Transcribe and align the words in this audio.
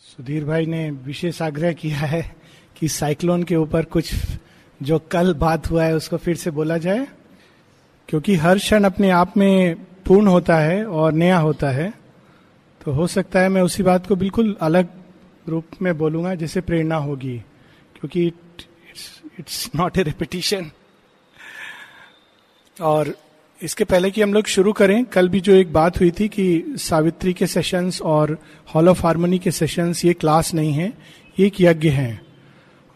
सुधीर 0.00 0.44
भाई 0.44 0.66
ने 0.66 0.90
विशेष 1.04 1.40
आग्रह 1.42 1.72
किया 1.72 1.98
है 1.98 2.22
कि 2.76 2.88
साइक्लोन 2.88 3.42
के 3.42 3.56
ऊपर 3.56 3.84
कुछ 3.84 4.12
जो 4.80 4.98
कल 5.10 5.32
बात 5.34 5.70
हुआ 5.70 5.84
है 5.84 5.94
उसको 5.96 6.16
फिर 6.16 6.36
से 6.36 6.50
बोला 6.50 6.76
जाए, 6.78 7.06
क्योंकि 8.08 8.34
हर 8.36 8.58
क्षण 8.58 8.84
अपने 8.84 9.10
आप 9.10 9.36
में 9.36 9.74
पूर्ण 10.06 10.26
होता 10.26 10.58
है 10.58 10.84
और 10.86 11.12
नया 11.12 11.38
होता 11.38 11.70
है। 11.70 11.92
तो 12.80 12.92
हो 12.92 13.06
सकता 13.06 13.40
है 13.40 13.48
मैं 13.48 13.62
उसी 13.62 13.82
बात 13.82 14.06
को 14.06 14.16
बिल्कुल 14.16 14.56
अलग 14.60 14.88
रूप 15.48 15.82
में 15.82 15.96
बोलूँगा 15.98 16.34
जिससे 16.34 16.60
प्रेरणा 16.60 16.96
होगी, 16.96 17.36
क्योंकि 17.96 18.26
इट्स 19.38 19.70
नॉट 19.76 19.98
ए 19.98 20.02
रिपीटिशन 20.02 20.70
और 22.76 23.14
इसके 23.62 23.84
पहले 23.84 24.10
कि 24.10 24.22
हम 24.22 24.34
लोग 24.34 24.46
शुरू 24.46 24.72
करें, 24.72 25.04
कल 25.04 25.28
भी 25.28 25.40
जो 25.40 25.52
एक 25.52 25.72
बात 25.72 26.00
हुई 26.00 26.10
थी 26.10 26.28
कि 26.28 26.64
सावित्री 26.68 27.32
के 27.32 27.46
सेशंस 27.46 28.02
और 28.02 28.38
हॉल 28.74 28.88
ऑफ़ 28.88 29.02
हारमोनी 29.02 29.38
के 29.38 29.50
सेशंस 29.50 30.04
ये 30.04 30.12
क्लास 30.12 30.54
नहीं 30.54 30.72
है 30.72 30.92
ये 31.40 31.46
एक 31.46 31.60
यज्ञ 31.60 31.88
है। 31.88 32.20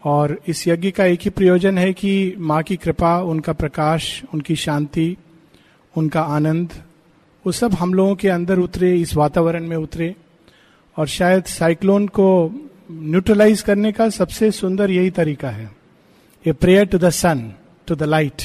और 0.03 0.41
इस 0.47 0.67
यज्ञ 0.67 0.91
का 0.91 1.05
एक 1.05 1.19
ही 1.21 1.29
प्रयोजन 1.29 1.77
है 1.77 1.93
कि 1.93 2.35
माँ 2.37 2.63
की 2.63 2.75
कृपा, 2.75 3.21
उनका 3.21 3.53
प्रकाश, 3.53 4.23
उनकी 4.33 4.55
शांति, 4.55 5.17
उनका 5.97 6.21
आनंद, 6.21 6.73
वो 7.45 7.51
सब 7.51 7.73
हम 7.73 7.93
लोगों 7.93 8.15
के 8.15 8.29
अंदर 8.29 8.59
उतरे, 8.59 8.95
इस 8.95 9.15
वातावरण 9.15 9.67
में 9.67 9.77
उतरे। 9.77 10.15
और 10.97 11.07
शायद 11.07 11.43
साइक्लोन 11.43 12.07
को 12.07 12.51
न्यूट्रलाइज 12.91 13.61
करने 13.61 13.91
का 13.91 14.09
सबसे 14.09 14.51
सुंदर 14.51 14.91
यही 14.91 15.09
तरीका 15.09 15.49
है। 15.49 15.71
A 16.47 16.51
prayer 16.51 16.85
to 16.85 16.97
the 16.97 17.09
sun 17.09 17.53
to 17.87 17.95
the 17.95 18.03
light 18.03 18.41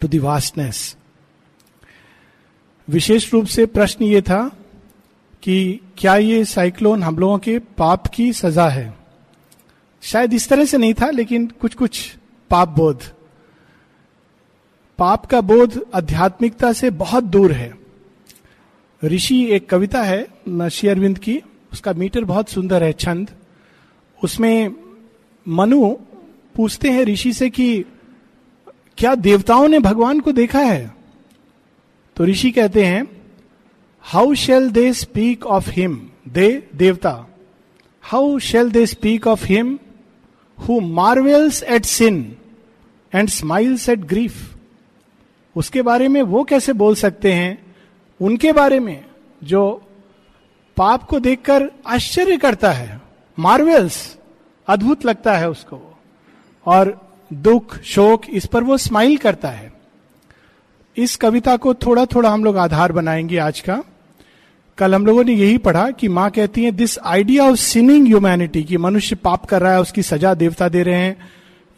to 0.00 0.08
the 0.08 0.14
vastness 0.14 0.96
विशेष 2.88 3.32
रूप 3.32 3.46
से 3.46 3.66
प्रश्न 3.66 4.04
ये 4.04 4.20
था 4.22 4.48
कि 5.42 5.80
क्या 5.98 6.16
ये 6.16 6.44
साइक्लोन 6.44 7.02
हम 7.02 7.18
लोगों 7.18 7.38
के 7.38 7.58
पाप 7.58 8.06
की 8.06 8.32
सजा 8.32 8.68
है? 8.68 8.94
शायद 10.02 10.34
इस 10.34 10.48
तरह 10.48 10.64
से 10.64 10.78
नहीं 10.78 10.94
था, 10.94 11.10
लेकिन 11.10 11.46
कुछ 11.60 11.74
कुछ 11.74 12.16
पाप 12.50 12.68
बोध। 12.68 13.02
पाप 14.98 15.26
का 15.26 15.40
बोध 15.40 15.84
आध्यात्मिकता 15.94 16.72
से 16.72 16.90
बहुत 16.90 17.24
दूर 17.24 17.52
है। 17.52 17.72
ऋषि 19.02 19.44
एक 19.46 19.68
कविता 19.70 20.02
है 20.02 20.22
श्री 20.68 20.88
अरविंद 20.88 21.18
की, 21.18 21.40
उसका 21.72 21.92
मीटर 21.92 22.24
बहुत 22.24 22.48
सुंदर 22.48 22.84
है, 22.84 22.92
छंद। 22.92 23.30
उसमें 24.24 24.70
मनु 25.48 25.90
पूछते 26.54 26.90
हैं 26.90 27.04
ऋषि 27.04 27.32
से 27.32 27.50
कि 27.50 27.84
क्या 28.98 29.14
देवताओं 29.14 29.68
ने 29.68 29.78
भगवान 29.78 30.20
को 30.20 30.32
देखा 30.32 30.58
है? 30.58 30.94
तो 32.16 32.24
ऋषि 32.24 32.50
कहते 32.50 32.84
हैं 32.84 33.22
how 34.00 34.34
shall 34.34 34.70
they 34.70 34.92
speak 34.92 35.46
of 35.46 35.70
him 35.70 36.10
they, 36.28 36.68
देवता। 36.74 37.26
How 38.02 38.38
shall 38.38 38.70
they 38.70 38.86
speak 38.86 39.26
of 39.26 39.46
him 39.46 39.78
who 40.58 40.80
marvels 40.80 41.62
at 41.62 41.84
sin 41.84 42.36
and 43.14 43.28
smiles 43.28 43.88
at 43.88 43.98
grief 43.98 44.56
उसके 45.56 45.82
बारे 45.82 46.08
में 46.08 46.22
वो 46.22 46.44
कैसे 46.44 46.72
बोल 46.72 46.94
सकते 46.94 47.32
हैं? 47.32 47.74
उनके 48.20 48.52
बारे 48.52 48.80
में, 48.80 49.04
जो 49.44 49.82
पाप 50.76 51.02
को 51.02 51.20
देखकर 51.20 51.70
आश्चर्य 51.86 52.36
करता 52.36 52.72
है 52.72 53.00
मार्वेल्स 53.38 54.16
अद्भुत 54.68 55.04
लगता 55.04 55.36
है 55.36 55.50
उसको। 55.50 55.98
और 56.66 57.07
दुख, 57.30 57.78
शोक, 57.78 58.28
इस 58.30 58.46
पर 58.46 58.64
वो 58.64 58.76
स्माइल 58.76 59.16
करता 59.16 59.48
है। 59.48 59.72
इस 60.96 61.16
कविता 61.16 61.56
को 61.56 61.74
थोड़ा 61.76 62.04
थोड़ा 62.04 62.30
हम 62.30 62.44
लोग 62.44 62.56
आधार 62.58 62.92
बनाएँगे 62.92 63.38
आज 63.38 63.60
का। 63.60 63.82
कल 64.78 64.94
हम 64.94 65.06
लोगों 65.06 65.24
ने 65.24 65.32
यही 65.32 65.58
पढ़ा 65.58 65.90
कि 65.90 66.08
माँ 66.08 66.30
कहती 66.30 66.64
है 66.64 66.70
this 66.70 66.98
idea 66.98 67.44
of 67.44 67.56
sinning 67.56 68.06
humanity 68.06 68.62
कि 68.64 68.76
मनुष्य 68.76 69.16
पाप 69.16 69.44
कर 69.46 69.62
रहा 69.62 69.72
है, 69.72 69.80
उसकी 69.80 70.02
सजा 70.02 70.34
देवता 70.34 70.68
दे 70.68 70.82
रहे 70.82 70.94
हैं 70.94 71.16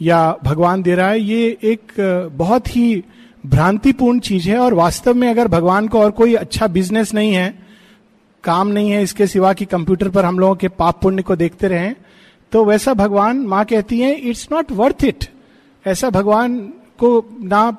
या 0.01 0.37
भगवान 0.45 0.83
दे 0.83 0.95
रहा 0.95 1.09
है, 1.09 1.21
ये 1.21 1.59
एक 1.63 1.93
बहुत 2.37 2.77
ही 2.77 3.03
भ्रांतिपूर्ण 3.47 4.21
चीज़ 4.21 4.49
है 4.49 4.59
और 4.59 4.75
वास्तव 4.75 5.15
में 5.15 5.29
अगर 5.29 5.49
भगवान 5.49 5.89
को 5.89 6.01
और 6.01 6.11
कोई 6.11 6.35
अच्छा 6.35 6.67
बिज़नेस 6.67 7.15
नहीं 7.15 7.33
है, 7.33 7.55
काम 8.45 8.69
नहीं 8.69 8.91
है 8.91 9.03
इसके 9.03 9.27
सिवा 9.27 9.53
कि 9.53 9.65
कंप्यूटर 9.65 10.09
पर 10.09 10.25
हम 10.25 10.39
लोगों 10.39 10.55
के 10.55 10.69
पाप 10.69 11.01
पुण्य 11.03 11.23
को 11.23 11.37
देखते 11.37 11.69
रहें 11.69 11.95
तो 12.53 12.65
वैसा 12.65 12.95
भगवान 12.95 13.39
माँ 13.47 13.65
कहती 13.65 14.01
है 14.01 14.13
इट्स 14.13 14.49
नॉट 14.53 14.73
वर्थ 14.73 15.05
इट 15.05 15.25
ऐसा 15.87 16.11
भगवान 16.11 16.59
को 16.99 17.39
ना 17.43 17.71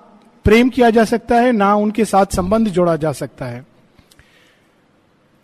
प्रेम 0.44 0.70
किया 0.70 0.90
जा 0.90 1.04
सकता 1.04 1.36
है, 1.36 1.52
ना 1.52 1.76
उनके 1.76 2.06
साथ 2.06 2.26
संबंध 2.26 2.68
जोड़ा 2.68 2.96
जा 2.96 3.12
सकता 3.12 3.46
है। 3.46 3.66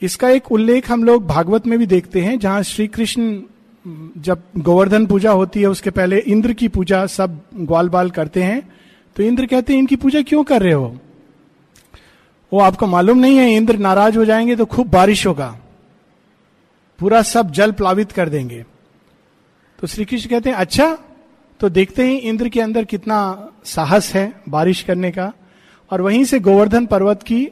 इसका 0.01 0.29
एक 0.29 0.51
उल्लेख 0.51 0.91
हम 0.91 1.03
लोग 1.03 1.27
भागवत 1.27 1.67
में 1.67 1.79
भी 1.79 1.85
देखते 1.85 2.21
हैं, 2.21 2.39
जहाँ 2.39 2.63
श्री 2.63 2.87
कृष्ण 2.87 3.41
जब 4.17 4.43
गोवर्धन 4.57 5.05
पूजा 5.05 5.31
होती 5.31 5.61
है, 5.61 5.67
उसके 5.67 5.89
पहले 5.89 6.19
इंद्र 6.19 6.53
की 6.53 6.67
पूजा 6.67 7.05
सब 7.05 7.41
ग्वाल 7.55 7.89
बाल 7.89 8.09
करते 8.09 8.43
हैं। 8.43 8.73
तो 9.15 9.23
इंद्र 9.23 9.45
कहते 9.45 9.73
हैं, 9.73 9.79
इनकी 9.79 9.95
पूजा 9.95 10.21
क्यों 10.21 10.43
कर 10.43 10.61
रहे 10.61 10.73
हो? 10.73 10.97
वो 12.53 12.59
आपको 12.59 12.87
मालूम 12.87 13.17
नहीं 13.17 13.37
है, 13.37 13.53
इंद्र 13.53 13.77
नाराज़ 13.77 14.17
हो 14.17 14.25
जाएँगे 14.25 14.55
तो 14.55 14.65
खूब 14.65 14.87
बारिश 14.87 15.27
होगा। 15.27 15.59
पूरा 16.99 17.21
सब 17.21 17.51
जल 17.51 17.71
प्लावित 17.71 18.11
कर 18.11 18.29
देंगे। 18.29 18.65
तो 19.79 19.87
श्री 19.87 20.05
कृष्ण 20.05 20.29
कहते 20.29 20.49
हैं 20.49 20.57
अच्छा 20.57 20.97
तो 21.59 21.69
देखते 21.69 22.03
ही 22.03 22.15
इंद्र 22.15 22.49
के 22.49 22.61
अंदर 22.61 22.85
कितना 22.85 23.49
साहस 23.65 24.13
है 24.13 24.33
बारिश 24.49 24.81
करने 24.83 25.11
का। 25.11 25.33
और 25.91 26.01
वहीं 26.01 26.23
से 26.23 26.39
गोवर्धन 26.39 26.85
पर्वत 26.85 27.23
की 27.23 27.45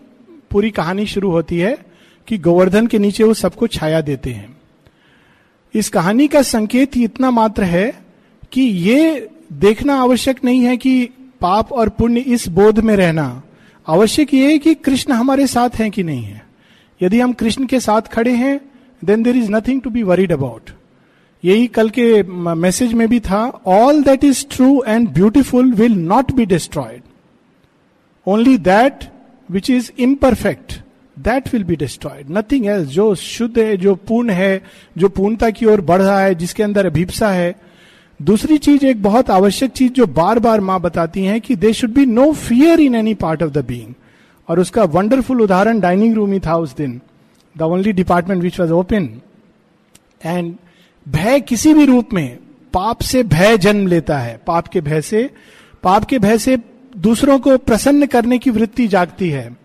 पूरी 0.51 0.71
कहानी 0.71 1.05
शुरू 1.05 1.31
होती 1.31 1.57
है 1.59 1.77
कि 2.27 2.37
गोवर्धन 2.37 2.87
के 2.87 2.99
नीचे 2.99 3.23
वो 3.23 3.33
सबको 3.33 3.67
छाया 3.67 4.01
देते 4.01 4.31
हैं। 4.31 4.57
इस 5.73 5.89
कहानी 5.89 6.27
का 6.27 6.41
संकेत 6.41 6.97
इतना 6.97 7.31
मात्र 7.31 7.63
है 7.63 8.03
कि 8.51 8.61
ये 8.61 9.29
देखना 9.53 9.95
आवश्यक 9.95 10.43
नहीं 10.45 10.61
है 10.61 10.77
कि 10.77 11.09
पाप 11.41 11.71
और 11.71 11.89
पुण्य 11.89 12.19
इस 12.19 12.47
बोध 12.47 12.79
में 12.79 12.95
रहना। 12.95 13.41
आवश्यक 13.87 14.33
ये 14.33 14.51
है 14.51 14.57
कि 14.57 14.73
कृष्ण 14.73 15.13
हमारे 15.13 15.47
साथ 15.47 15.69
हैं 15.75 15.91
कि 15.91 16.03
नहीं 16.03 16.23
है। 16.23 16.45
यदि 17.01 17.19
हम 17.19 17.33
कृष्ण 17.33 17.65
के 17.65 17.79
साथ 17.79 18.01
खड़े 18.01 18.31
हैं 18.31 18.59
then 19.05 19.23
there 19.23 19.37
is 19.37 19.51
nothing 19.51 19.81
to 19.81 19.89
be 19.89 20.03
worried 20.03 20.31
about 20.31 20.69
यही 21.45 21.67
कल 21.67 21.89
के 21.89 22.23
मैसेज 22.55 22.93
में 22.93 23.07
भी 23.09 23.19
था 23.19 23.41
all 23.67 24.03
that 24.03 24.23
is 24.23 24.45
true 24.51 24.83
and 24.87 25.09
beautiful 25.09 25.73
will 25.73 25.97
not 25.97 26.31
be 26.31 26.45
destroyed 26.45 27.01
only 28.27 28.57
that 28.57 29.03
which 29.49 29.69
is 29.69 29.91
imperfect 29.99 30.73
that 31.17 31.53
will 31.53 31.63
be 31.63 31.75
destroyed 31.75 32.31
nothing 32.31 32.65
else 32.65 32.87
जो 32.87 33.13
शुद्ध 33.15 33.57
है, 33.57 33.75
जो 33.77 33.95
पूर्ण 33.97 34.29
है, 34.29 34.61
जो 34.97 35.09
पूर्णता 35.09 35.49
की 35.49 35.65
ओर 35.65 35.81
बढ़ 35.81 36.01
रहा 36.01 36.19
है, 36.19 36.33
जिसके 36.35 36.63
अंदर 36.63 36.85
अभिप्सा 36.85 37.29
है. 37.29 37.55
दूसरी 38.19 38.57
चीज़, 38.57 38.85
एक 38.85 39.01
बहुत 39.03 39.29
आवश्यक 39.29 39.71
चीज़ 39.71 39.91
जो 39.93 40.05
बार 40.07 40.39
बार 40.39 40.59
माँ 40.61 40.79
बताती 40.81 41.23
हैं 41.23 41.39
कि 41.41 41.55
they 41.55 41.73
should 41.73 41.93
be 41.93 42.05
no 42.05 42.31
fear 42.33 42.79
in 42.79 42.95
any 42.95 43.13
part 43.13 43.43
of 43.43 43.51
the 43.51 43.65
being 43.65 43.93
और 44.49 44.59
उसका 44.59 44.83
वंडरफुल 44.83 45.41
उदाहरण 45.41 45.79
डाइनिंग 45.79 46.15
रूम 46.15 46.31
ही 46.31 46.39
था 46.39 46.55
उस 46.57 46.75
दिन. 46.75 46.99
The 47.55 47.61
only 47.61 47.91
department 47.93 48.41
which 48.43 48.59
was 48.59 48.71
open 48.71 49.09
and 50.25 50.55
भय 51.07 51.39
किसी 51.39 51.73
भी 51.73 51.85
रूप 51.85 52.13
में 52.13 52.37
पाप 52.73 53.01
से 53.01 53.23
भय 53.23 53.57
जन्म 53.57 53.87
लेता 53.87 54.17
है। 54.17 54.39
पाप 54.47 54.67
के 54.67 54.81
भय 54.81 55.01
से 55.01 55.29
पाप 55.83 56.05
के 56.05 56.19
भय 56.19 56.37
से 56.37 56.57
दूसरों 56.97 57.39
को 57.39 57.57
प्रसन्न 57.57 58.05
करने 58.05 58.37
की 58.37 58.49
वृत्ति 58.49 58.87
जागती 58.87 59.29
है। 59.29 59.57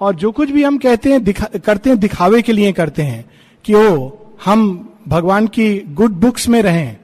और 0.00 0.14
जो 0.14 0.32
कुछ 0.32 0.50
भी 0.50 0.62
हम 0.62 0.78
कहते 0.78 1.10
हैं 1.10 1.22
दिखा, 1.24 1.46
करते 1.64 1.90
हैं 1.90 1.98
दिखावे 1.98 2.42
के 2.42 2.52
लिए 2.52 2.72
करते 2.72 3.02
हैं 3.02 3.24
कि 3.64 3.74
ओ 3.74 4.10
हम 4.44 4.88
भगवान 5.08 5.46
की 5.46 5.78
गुड 5.80 6.10
बुक्स 6.10 6.48
में 6.48 6.62
रहें। 6.62 6.96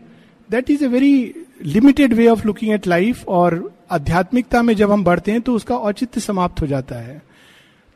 That 0.51 0.71
is 0.71 0.85
a 0.85 0.87
very 0.87 1.35
limited 1.65 2.13
way 2.13 2.27
of 2.29 2.47
looking 2.47 2.73
at 2.73 2.87
life 2.87 3.29
और 3.29 3.73
आध्यात्मिकता 3.91 4.63
में 4.63 4.75
जब 4.77 4.93
हम 4.93 5.05
बढ़ते 5.05 5.33
हैं 5.33 5.41
तो 5.41 5.55
उसका 5.55 5.77
औचित्य 5.77 6.21
समाप्त 6.21 6.61
हो 6.63 6.67
जाता 6.67 6.97
है। 6.97 7.23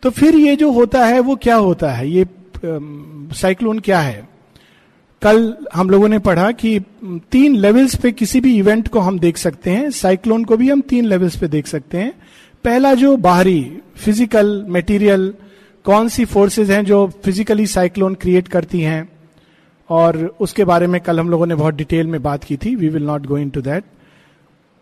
तो 0.03 0.11
फिर 0.11 0.37
ये 0.37 0.57
जो 0.57 0.71
होता 0.73 1.07
है 1.07 1.21
वो 1.21 1.37
क्या 1.37 1.57
होता 1.57 1.93
है? 1.93 2.11
ये 2.11 2.27
साइक्लोन 3.37 3.79
क्या 3.79 4.01
है? 4.01 4.32
कल 5.23 5.55
हम 5.75 5.91
लोगों 5.91 6.09
ने 6.09 6.19
पढ़ा 6.19 6.51
कि 6.53 6.79
तीन 7.33 7.57
लेवल्स 7.57 7.95
पे 7.95 8.11
किसी 8.13 8.41
भी 8.41 8.57
इवेंट 8.59 8.89
को 8.89 9.01
हम 9.01 9.19
देख 9.19 9.37
सकते 9.37 9.71
हैं। 9.71 9.91
साइक्लोन 9.91 10.45
को 10.45 10.57
भी 10.57 10.69
हम 10.71 10.81
तीन 10.81 11.05
लेवल्स 11.05 11.37
पे 11.37 11.49
देख 11.49 11.67
सकते 11.67 11.99
हैं। 11.99 12.13
पहला 12.65 12.93
जो 12.95 13.17
बाहरी 13.19 13.61
फ़िज़िकल 13.97 14.65
मटेरियल 14.69 15.33
कौन 15.85 16.09
सी 16.09 16.25
फोर्सेस 16.25 16.71
हैं 16.71 16.85
जो 16.85 17.07
फिजिकली 17.25 17.67
साइक्लोन 17.69 18.15
क्रिएट 18.15 18.49
करती 18.49 18.81
हैं? 18.81 19.09
और 19.91 20.17
उसके 20.41 20.65
बारे 20.65 20.87
में 20.87 21.01
कल 21.01 21.21
हम 21.21 21.31
लोगों 21.31 21.47
ने 21.47 21.55
बहुत 21.55 21.75
डिटेल 21.75 22.07
में 22.07 22.23
बात 22.23 22.45
की 22.45 22.57
थी। 22.57 22.75
We 22.77 22.89
will 22.89 23.03
not 23.03 23.27
go 23.27 23.39
into 23.51 23.61
that 23.61 23.85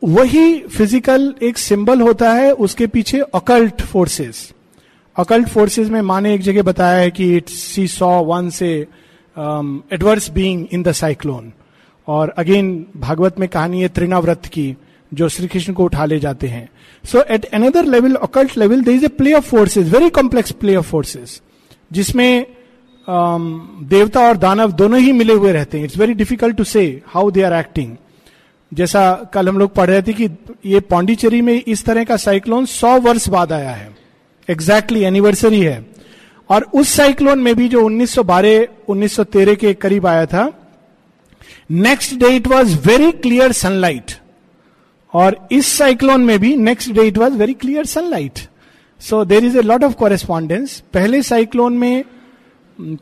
वही 0.03 0.59
फ़िज़िकल 0.69 1.35
एक 1.43 1.59
सिंबल 1.59 2.01
होता 2.01 2.33
है, 2.33 2.53
उसके 2.53 2.87
पीछे 2.87 3.21
अकल्ट 3.35 3.83
फोर्सेस 3.83 4.53
अकल्ट 5.17 5.49
फोर्सेस 5.49 5.89
में 5.89 6.01
माने 6.03 6.35
एक 6.35 6.41
जगह 6.41 6.63
बताया 6.63 6.99
है 6.99 7.11
कि 7.11 7.37
इट्स 7.37 7.55
सी 7.55 7.87
सॉ 7.89 8.11
वन 8.25 8.51
से 8.51 8.87
adverse 9.93 10.31
being 10.31 10.67
in 10.73 10.83
the 10.83 10.93
cyclone 10.93 11.53
और 12.09 12.29
अगेन 12.39 12.87
भागवत 12.97 13.39
में 13.41 13.49
कहानी 13.49 13.83
है 13.83 13.89
त्रिनाव्रत 13.89 14.47
की 14.47 14.75
जो 15.13 15.29
श्री 15.29 15.49
कृष्ण 15.49 15.73
को 15.73 15.85
उठा 15.85 16.05
ले 16.05 16.19
जाते 16.21 16.49
हैं। 16.49 16.69
So 17.05 17.23
at 17.25 17.45
another 17.45 17.85
level 17.85 18.15
occult 18.15 18.57
level 18.59 18.83
they 18.83 18.93
is 18.93 19.05
a 19.05 19.09
play 19.09 19.33
of 19.33 19.49
forces 19.49 19.93
very 19.95 20.11
complex 20.11 20.53
play 20.53 20.77
of 20.77 20.87
forces 20.87 21.41
जिसमें 21.93 22.47
देवता 23.09 24.21
और 24.21 24.37
दानव 24.37 24.73
दोनों 24.73 25.01
ही 25.01 25.13
मिले 25.13 25.33
हुए 25.33 25.53
रहते 25.53 25.79
हैं। 25.79 25.85
It's 25.85 25.97
very 25.99 26.15
difficult 26.15 26.57
to 26.57 26.65
say 26.65 27.03
how 27.07 27.31
they 27.31 27.43
are 27.43 27.53
acting 27.53 27.97
जैसा 28.73 29.13
कल 29.35 29.49
हम 29.49 29.59
लोग 29.59 29.75
पढ़ 29.75 29.91
रहे 29.91 30.03
थे 30.03 30.13
कि 30.13 30.29
ये 30.67 30.81
पांडिचेरी 30.81 31.41
में 31.41 31.63
इस 31.67 31.85
तरह 31.85 32.05
का 32.05 32.17
साइक्लोन 32.17 32.65
सौ 32.67 32.99
वर्ष 33.01 33.29
बाद 33.29 33.53
आया 33.53 33.71
है। 33.71 33.89
एग्जैक्टली 34.49 34.99
exactly, 34.99 35.07
एनिवर्सरी 35.07 35.61
है। 35.61 35.90
और 36.51 36.63
उस 36.75 36.89
साइक्लोन 36.89 37.39
में 37.39 37.55
भी 37.57 37.69
जो 37.69 37.89
1912 37.89 38.67
1913 38.91 39.57
के 39.57 39.75
करीब 39.75 40.07
आया 40.07 40.27
था 40.27 40.53
next 41.71 42.15
day 42.15 42.29
it 42.37 42.47
was 42.47 42.77
very 42.79 43.13
clear 43.13 43.53
sunlight 43.53 44.13
और 45.15 45.49
इस 45.53 45.67
साइक्लोन 45.67 46.21
में 46.21 46.39
भी 46.39 46.57
next 46.57 46.91
day 46.91 47.07
it 47.07 47.19
was 47.19 47.33
very 47.33 47.55
clear 47.55 47.85
sunlight 47.87 48.39
so 49.01 49.25
there 49.25 49.45
is 49.45 49.59
a 49.59 49.63
lot 49.63 49.85
of 49.85 49.95
correspondence 49.95 50.83
पहले 50.93 51.23
साइक्लोन 51.23 51.79
में 51.79 52.05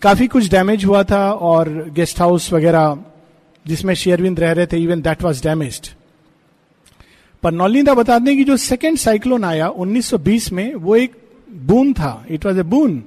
काफ़ी 0.03 0.27
कुछ 0.27 0.51
डैमेज 0.51 0.85
हुआ 0.85 1.03
था 1.03 1.33
और 1.33 1.91
गेस्ट 1.95 2.21
हाउस 2.21 2.53
वगैरह 2.53 2.99
जिसमें 3.67 3.95
शेयरविंद 3.95 4.41
रह 4.41 4.53
रहे 4.53 4.67
थे 4.67 4.77
इवन 4.77 5.01
दैट 5.01 5.23
वॉज़ 5.23 5.43
डैमेज 5.43 5.91
पर 7.43 7.53
नौलिंदा 7.53 7.95
बताते 7.95 8.31
हैं 8.31 8.39
कि 8.39 8.45
जो 8.45 8.57
सेकेंड 8.57 8.99
साइक्लोन 8.99 9.45
आया 9.45 9.71
1920 9.71 10.53
में, 10.53 10.75
वो 10.75 10.97
एक 10.97 11.13
बून 11.53 11.93
था. 11.93 12.25
इट 12.31 12.47
वॉज़ 12.47 12.59
ए 12.59 12.63
बून 12.63 13.03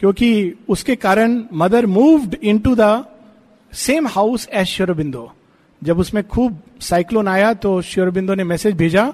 क्योंकि 0.00 0.54
उसके 0.68 0.96
कारण 0.96 1.42
Mother 1.52 1.86
moved 1.86 2.36
into 2.58 2.74
the 2.74 3.04
same 3.72 4.06
house 4.08 4.48
as 4.52 4.66
Sri Aurobindo. 4.66 5.32
जब 5.82 5.98
उसमें 5.98 6.26
खूब 6.28 6.60
साइक्लोन 6.80 7.28
आया 7.28 7.52
तो 7.54 7.80
श्योरबिंदो 7.82 8.34
ने 8.34 8.44
मैसेज 8.44 8.74
भेजा 8.76 9.12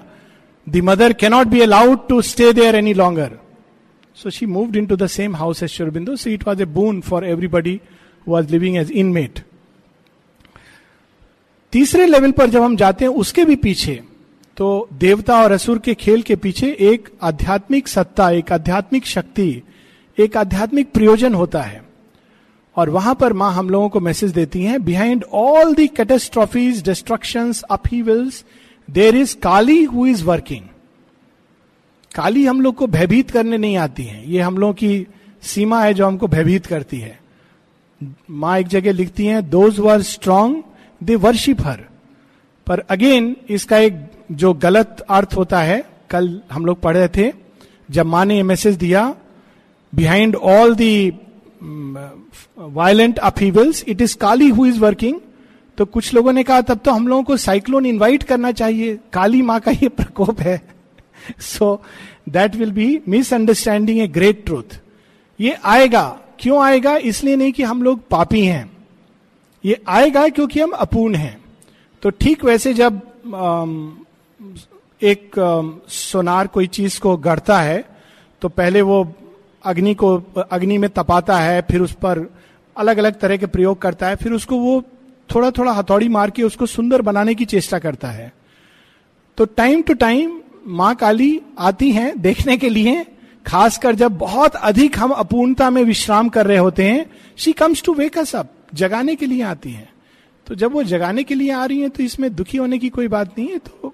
the 0.67 0.81
Mother 0.83 1.13
cannot 1.13 1.47
be 1.47 1.61
allowed 1.61 2.07
to 2.07 2.21
stay 2.21 2.51
there 2.53 2.75
any 2.75 2.93
longer 2.93 3.37
so 4.17 4.29
she 4.29 4.45
moved 4.45 4.75
into 4.85 4.95
the 4.95 5.07
same 5.07 5.35
house 5.35 5.63
as 5.63 5.69
Sri Aurobindo 5.69 6.15
so 6.15 6.29
it 6.29 6.47
was 6.47 6.61
a 6.61 6.65
boon 6.65 7.01
for 7.01 7.25
everybody 7.25 7.79
was 8.27 8.51
living 8.51 8.77
as 8.77 8.91
inmate 8.91 9.39
तीसरे 11.73 12.05
level 12.07 12.31
पर 12.31 12.49
जब 12.49 12.61
हम 12.61 12.75
जाते 12.75 13.05
हैं, 13.05 13.11
उसके 13.11 13.45
भी 13.45 13.55
पीछे 13.55 14.01
तो 14.57 14.87
देवता 14.93 15.41
और 15.43 15.51
असुर 15.51 15.79
के 15.79 15.93
खेल 15.93 16.21
के 16.21 16.35
पीछे 16.35 16.75
एक 16.81 17.09
आध्यात्मिक 17.21 17.87
सत्ता, 17.87 18.29
एक 18.29 18.51
आध्यात्मिक 18.51 19.05
शक्ति 19.05 19.63
एक 20.17 20.37
आध्यात्मिक 20.37 20.91
प्रयोजन 20.91 21.33
होता 21.33 21.61
है। 21.61 21.81
और 22.75 22.89
वहाँ 22.89 23.13
पर 23.15 23.33
माँ 23.33 23.51
हम 23.53 23.69
लोगों 23.69 23.89
को 23.89 23.99
मैसेज 23.99 24.31
देती 24.31 24.63
हैं 24.63 24.83
behind 24.83 25.23
all 25.33 25.73
the 25.75 25.87
catastrophes 25.87 26.83
destruction 26.83 27.53
upheavals 27.71 28.43
there 28.89 29.15
is 29.15 29.35
Kali 29.37 29.83
who 29.83 30.05
is 30.07 30.23
working 30.23 30.65
Kali 32.15 32.45
हम 32.45 32.61
लोग 32.61 32.75
को 32.75 32.87
भयभीत 32.87 33.31
करने 33.31 33.57
नहीं 33.57 33.77
आती 33.77 34.03
है। 34.03 34.31
ये 34.31 34.41
हम 34.41 34.57
लोगों 34.57 34.73
की 34.73 35.07
सीमा 35.43 35.81
है 35.83 35.93
जो 35.93 36.05
हमको 36.07 36.27
भयभीत 36.27 36.65
करती 36.65 36.99
है। 36.99 37.19
माँ 38.29 38.57
एक 38.59 38.67
जगह 38.67 38.91
लिखती 38.91 39.25
हैं 39.25 39.49
those 39.49 39.79
were 39.79 40.01
strong 40.01 40.55
they 41.01 41.15
worship 41.17 41.61
her 41.61 41.83
पर 42.67 42.79
अगेन 42.89 43.35
इसका 43.49 43.77
एक 43.77 44.01
जो 44.31 44.53
गलत 44.55 45.05
अर्थ 45.09 45.35
होता 45.35 45.61
है, 45.61 45.83
कल 46.09 46.41
हम 46.51 46.65
लोग 46.65 46.81
पढ़ 46.81 46.97
रहे 46.97 47.07
थे, 47.07 47.31
जब 47.91 48.05
माँ 48.05 48.25
ने 48.25 48.41
मैसेज 48.43 48.75
दिया 48.75 49.15
behind 49.93 50.35
all 50.35 50.75
the 50.75 51.09
violent 52.57 53.19
upheavals 53.19 53.83
it 53.87 54.01
is 54.01 54.15
Kali 54.17 54.49
who 54.49 54.65
is 54.65 54.79
working 54.79 55.19
तो 55.77 55.85
कुछ 55.85 56.13
लोगों 56.13 56.31
ने 56.33 56.43
कहा, 56.43 56.61
तब 56.61 56.79
तो 56.85 56.91
हम 56.91 57.07
लोगों 57.07 57.23
को 57.23 57.37
साइक्लोन 57.37 57.85
इनवाइट 57.85 58.23
करना 58.23 58.51
चाहिए। 58.51 58.97
काली 59.13 59.41
माँ 59.41 59.59
का 59.59 59.71
ये 59.71 59.89
प्रकोप 59.89 60.39
है। 60.41 60.61
So 61.39 61.81
that 62.29 62.55
will 62.55 62.71
be 62.71 62.99
misunderstanding 63.07 63.99
a 63.99 64.07
great 64.07 64.45
truth 64.45 64.79
ये 65.39 65.57
आएगा। 65.65 66.07
क्यों 66.39 66.63
आएगा? 66.63 66.95
इसलिए 66.97 67.35
नहीं 67.35 67.51
कि 67.51 67.63
हम 67.63 67.83
लोग 67.83 68.07
पापी 68.09 68.45
हैं। 68.45 68.71
ये 69.63 69.81
आएगा 69.87 70.27
क्योंकि 70.29 70.59
हम 70.59 70.71
अपूर्ण 70.71 71.15
हैं। 71.15 71.37
तो 72.03 72.09
ठीक 72.11 72.43
वैसे 72.45 72.73
जब 72.73 73.01
एक 75.01 75.31
सोनार 75.89 76.47
कोई 76.47 76.67
चीज़ 76.69 76.99
को 76.99 77.15
गढ़ता 77.19 77.59
है 77.61 77.83
तो 78.41 78.49
पहले 78.49 78.81
वो 78.81 79.03
अग्नि 79.67 79.93
को, 79.93 80.15
अग्नि 80.51 80.77
में 80.77 80.89
तपाता 80.89 81.39
है, 81.39 81.61
फिर 81.61 81.81
उस 81.81 81.93
पर 81.95 82.27
अलग 82.75 82.97
अलग 82.97 83.19
तरह 83.19 83.37
के 83.37 83.45
प्रयोग 83.47 83.81
करता 83.81 84.07
है, 84.07 84.15
फिर 84.15 84.31
उसको 84.33 84.57
वो 84.57 84.81
थोड़ा 85.29 85.51
थोड़ा 85.51 85.71
हथौड़ी 85.71 86.07
मार 86.09 86.29
के 86.29 86.43
उसको 86.43 86.65
सुंदर 86.65 87.01
बनाने 87.01 87.35
की 87.35 87.45
चेष्टा 87.45 87.79
करता 87.79 88.07
है। 88.07 88.31
तो 89.37 89.45
टाइम 89.45 89.81
टू 89.81 89.93
टाइम 89.95 90.39
माँ 90.67 90.93
काली 90.95 91.39
आती 91.59 91.91
हैं 91.91 92.19
देखने 92.21 92.57
के 92.57 92.69
लिए, 92.69 93.05
खासकर 93.45 93.95
जब 93.95 94.17
बहुत 94.17 94.55
अधिक 94.55 94.97
हम 94.99 95.11
अपूर्णता 95.13 95.69
में 95.69 95.83
विश्राम 95.83 96.29
कर 96.29 96.47
रहे 96.47 96.57
होते 96.57 96.83
हैं 96.83 97.05
she 97.37 97.53
comes 97.53 97.83
to 97.83 97.93
wake 97.93 98.17
us 98.17 98.35
up 98.35 98.51
जगाने 98.73 99.15
के 99.15 99.25
लिए 99.25 99.41
आती 99.43 99.71
हैं। 99.71 99.89
तो 100.47 100.55
जब 100.55 100.73
वो 100.73 100.83
जगाने 100.85 101.23
के 101.23 101.35
लिए 101.35 101.51
आ 101.51 101.65
रही 101.65 101.79
हैं 101.79 101.89
तो 101.89 102.03
इसमें 102.03 102.33
दुखी 102.35 102.57
होने 102.57 102.77
की 102.77 102.89
कोई 102.89 103.07
बात 103.07 103.37
नहीं 103.37 103.47
है 103.47 103.57
तो 103.59 103.93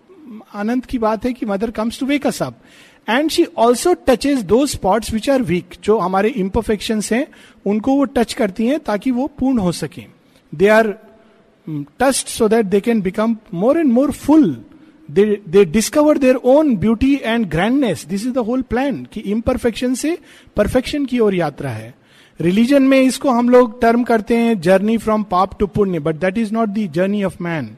आनंद 0.53 0.85
की 0.85 0.97
बात 0.99 1.25
है 1.25 1.33
कि 1.33 1.45
mother 1.45 1.71
comes 1.71 1.99
to 1.99 2.05
wake 2.05 2.27
us 2.27 2.41
up 2.41 2.57
and 3.07 3.29
she 3.29 3.45
also 3.57 3.93
touches 4.07 4.43
two 4.45 4.65
spots 4.65 5.13
which 5.13 5.29
are 5.29 5.41
weak 5.43 5.73
जो 5.83 5.97
हमारे 5.99 6.29
इम्परफेक्शन 6.29 7.01
हैं, 7.11 7.25
उनको 7.65 7.95
वो 7.95 8.03
टच 8.05 8.33
करती 8.33 8.67
हैं 8.67 8.79
ताकि 8.81 9.11
वो 9.11 9.27
पूर्ण 9.39 9.59
हो 9.59 9.71
सके। 9.71 10.05
They 10.53 10.67
are 10.67 10.93
tested 11.99 12.27
so 12.27 12.47
that 12.47 12.65
they 12.65 12.79
can 12.81 13.01
become 13.01 13.37
more 13.53 13.79
and 13.79 13.91
more 13.91 14.11
full 14.11 14.55
they 15.09 15.65
discover 15.65 16.17
their 16.17 16.35
own 16.35 16.75
beauty 16.77 17.13
and 17.23 17.45
grandness 17.49 18.05
this 18.05 18.25
is 18.25 18.33
the 18.33 18.37
whole 18.47 18.61
plan 18.69 19.03
कि 19.13 19.19
इम्परफेक्शन 19.21 19.93
से 19.95 20.17
परफेक्शन 20.57 21.05
की 21.05 21.19
ओर 21.19 21.35
यात्रा 21.35 21.69
है। 21.69 21.93
रिलीजन 22.39 22.83
में 22.83 22.99
इसको 23.01 23.29
हम 23.29 23.49
लोग 23.49 23.79
टर्म 23.81 24.03
करते 24.03 24.37
हैं 24.37 24.59
जर्नी 24.61 24.97
फ्रॉम 24.97 25.23
पाप 25.31 25.59
टू 25.59 25.67
पुण्य 25.67 25.99
but 25.99 26.15
that 26.15 26.37
is 26.37 26.53
not 26.53 26.69
the 26.69 26.87
journey 26.93 27.23
of 27.23 27.35
man 27.43 27.69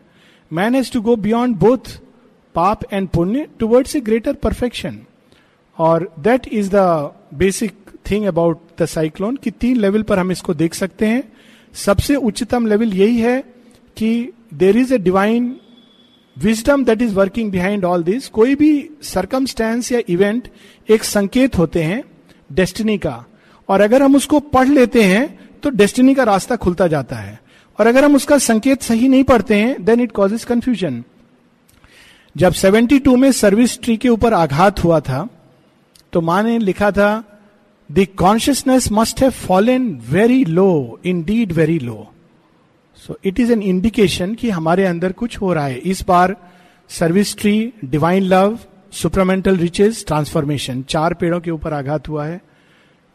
man 0.52 0.76
has 0.76 0.92
to 0.94 1.02
go 1.02 1.16
beyond 1.16 1.56
both 1.58 2.00
पाप 2.56 2.84
एंड 2.94 3.08
पुण्य 3.10 3.48
टूवर्ड्स 3.60 3.96
ए 3.96 4.00
ग्रेटर 4.02 4.34
परफेक्शन 4.44 5.00
और 5.78 6.14
that 6.20 6.48
is 6.48 6.70
the 6.76 7.12
basic 7.34 7.74
thing 8.12 8.26
about 8.26 8.62
the 8.80 8.86
cyclone 8.86 9.36
कि 9.36 9.52
तीन 9.52 9.78
level 9.78 10.02
पर 10.02 10.20
हम 10.20 10.32
इसको 10.32 10.54
देख 10.54 10.74
सकते 10.74 11.06
हैं। 11.06 11.24
सबसे 11.74 12.16
उच्चतम 12.16 12.68
लेवल 12.68 12.94
यही 12.94 13.20
है 13.20 13.44
कि 13.98 14.34
there 14.54 14.78
is 14.78 14.94
a 14.94 14.98
divine 14.98 15.56
wisdom 16.38 16.84
that 16.86 17.02
is 17.02 17.14
working 17.14 17.52
behind 17.52 17.86
all 17.86 18.04
this 18.04 18.28
कोई 18.28 18.56
भी 18.56 18.90
सरकमस्टेंस 19.04 19.92
या 19.92 20.00
इवेंट 20.10 20.48
एक 20.90 21.04
संकेत 21.04 21.58
होते 21.58 21.84
हैं 21.84 22.04
डेस्टिनी 22.54 22.98
का। 22.98 23.26
और 23.70 23.82
अगर 23.82 24.04
हम 24.04 24.16
उसको 24.16 24.40
पढ़ 24.40 24.68
लेते 24.68 25.04
हैं 25.04 25.50
तो 25.64 25.70
डेस्टिनी 25.70 26.16
का 26.16 26.24
रास्ता 26.24 26.56
खुलता 26.56 26.88
जाता 26.88 27.16
है। 27.16 27.40
और 27.80 27.88
अगर 27.88 28.06
हम 28.06 28.16
उसका 28.16 28.38
संकेत 28.38 28.82
सही 28.82 29.08
नहीं 29.08 29.24
पढ़ते 29.24 29.56
हैं 29.56 29.84
देन 29.86 30.00
इट 30.00 30.12
कॉजेज 30.12 30.44
कंफ्यूजन 30.44 31.04
जब 32.38 32.54
72 32.54 33.16
में 33.18 33.32
सर्विस 33.32 33.80
ट्री 33.82 33.98
के 33.98 34.10
ऊपर 34.10 34.34
आघात 34.34 34.84
हुआ 34.84 35.00
था 35.00 35.28
तो 36.16 36.22
माँ 36.22 36.42
ने 36.44 36.58
लिखा 36.60 36.90
था 36.92 37.12
the 37.90 38.06
consciousness 38.18 38.92
must 38.92 39.22
have 39.22 39.32
fallen 39.32 39.88
very 40.10 40.44
low 40.46 41.00
indeed 41.24 41.52
very 41.52 41.78
low 41.80 42.08
so 42.98 43.18
it 43.26 43.40
is 43.40 43.52
an 43.52 43.62
indication 43.62 44.36
कि 44.36 44.50
हमारे 44.50 44.86
अंदर 44.86 45.12
कुछ 45.12 45.38
हो 45.42 45.52
रहा 45.54 45.66
है। 45.66 45.78
इस 45.78 46.04
बार 46.08 46.36
service 46.90 47.36
tree 47.38 47.74
divine 47.86 48.24
love 48.24 48.58
supramental 48.92 49.58
riches 49.58 50.06
transformation 50.08 50.82
चार 50.90 51.14
पेड़ों 51.14 51.40
के 51.40 51.52
ऊपर 51.52 51.74
आघात 51.74 52.08
हुआ 52.10 52.26
है। 52.26 52.40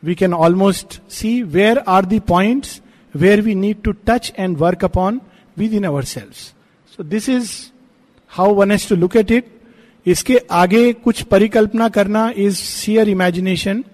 We 0.03 0.15
can 0.15 0.35
almost 0.35 1.01
see 1.11 1.43
where 1.55 1.79
are 1.89 2.05
the 2.05 2.19
point 2.29 2.67
where 3.15 3.41
we 3.41 3.55
need 3.55 3.83
to 3.85 3.93
touch 4.07 4.33
and 4.39 4.57
work 4.59 4.85
upon 4.85 5.21
within 5.75 5.85
our 5.85 6.05
selves 6.05 6.33
so 6.97 7.03
this 7.05 7.29
is 7.29 7.51
how 8.33 8.55
one 8.55 8.71
has 8.71 8.89
to 8.89 8.97
look 8.97 9.17
at 9.17 9.31
it 9.31 9.60
इसके 10.07 10.37
आगे 10.51 10.93
कुछ 10.93 11.23
परिकल्पना 11.23 11.89
करना 11.89 12.31
इज़ 12.37 12.57
सियर 12.57 13.09
इमेजिनेशन 13.09 13.85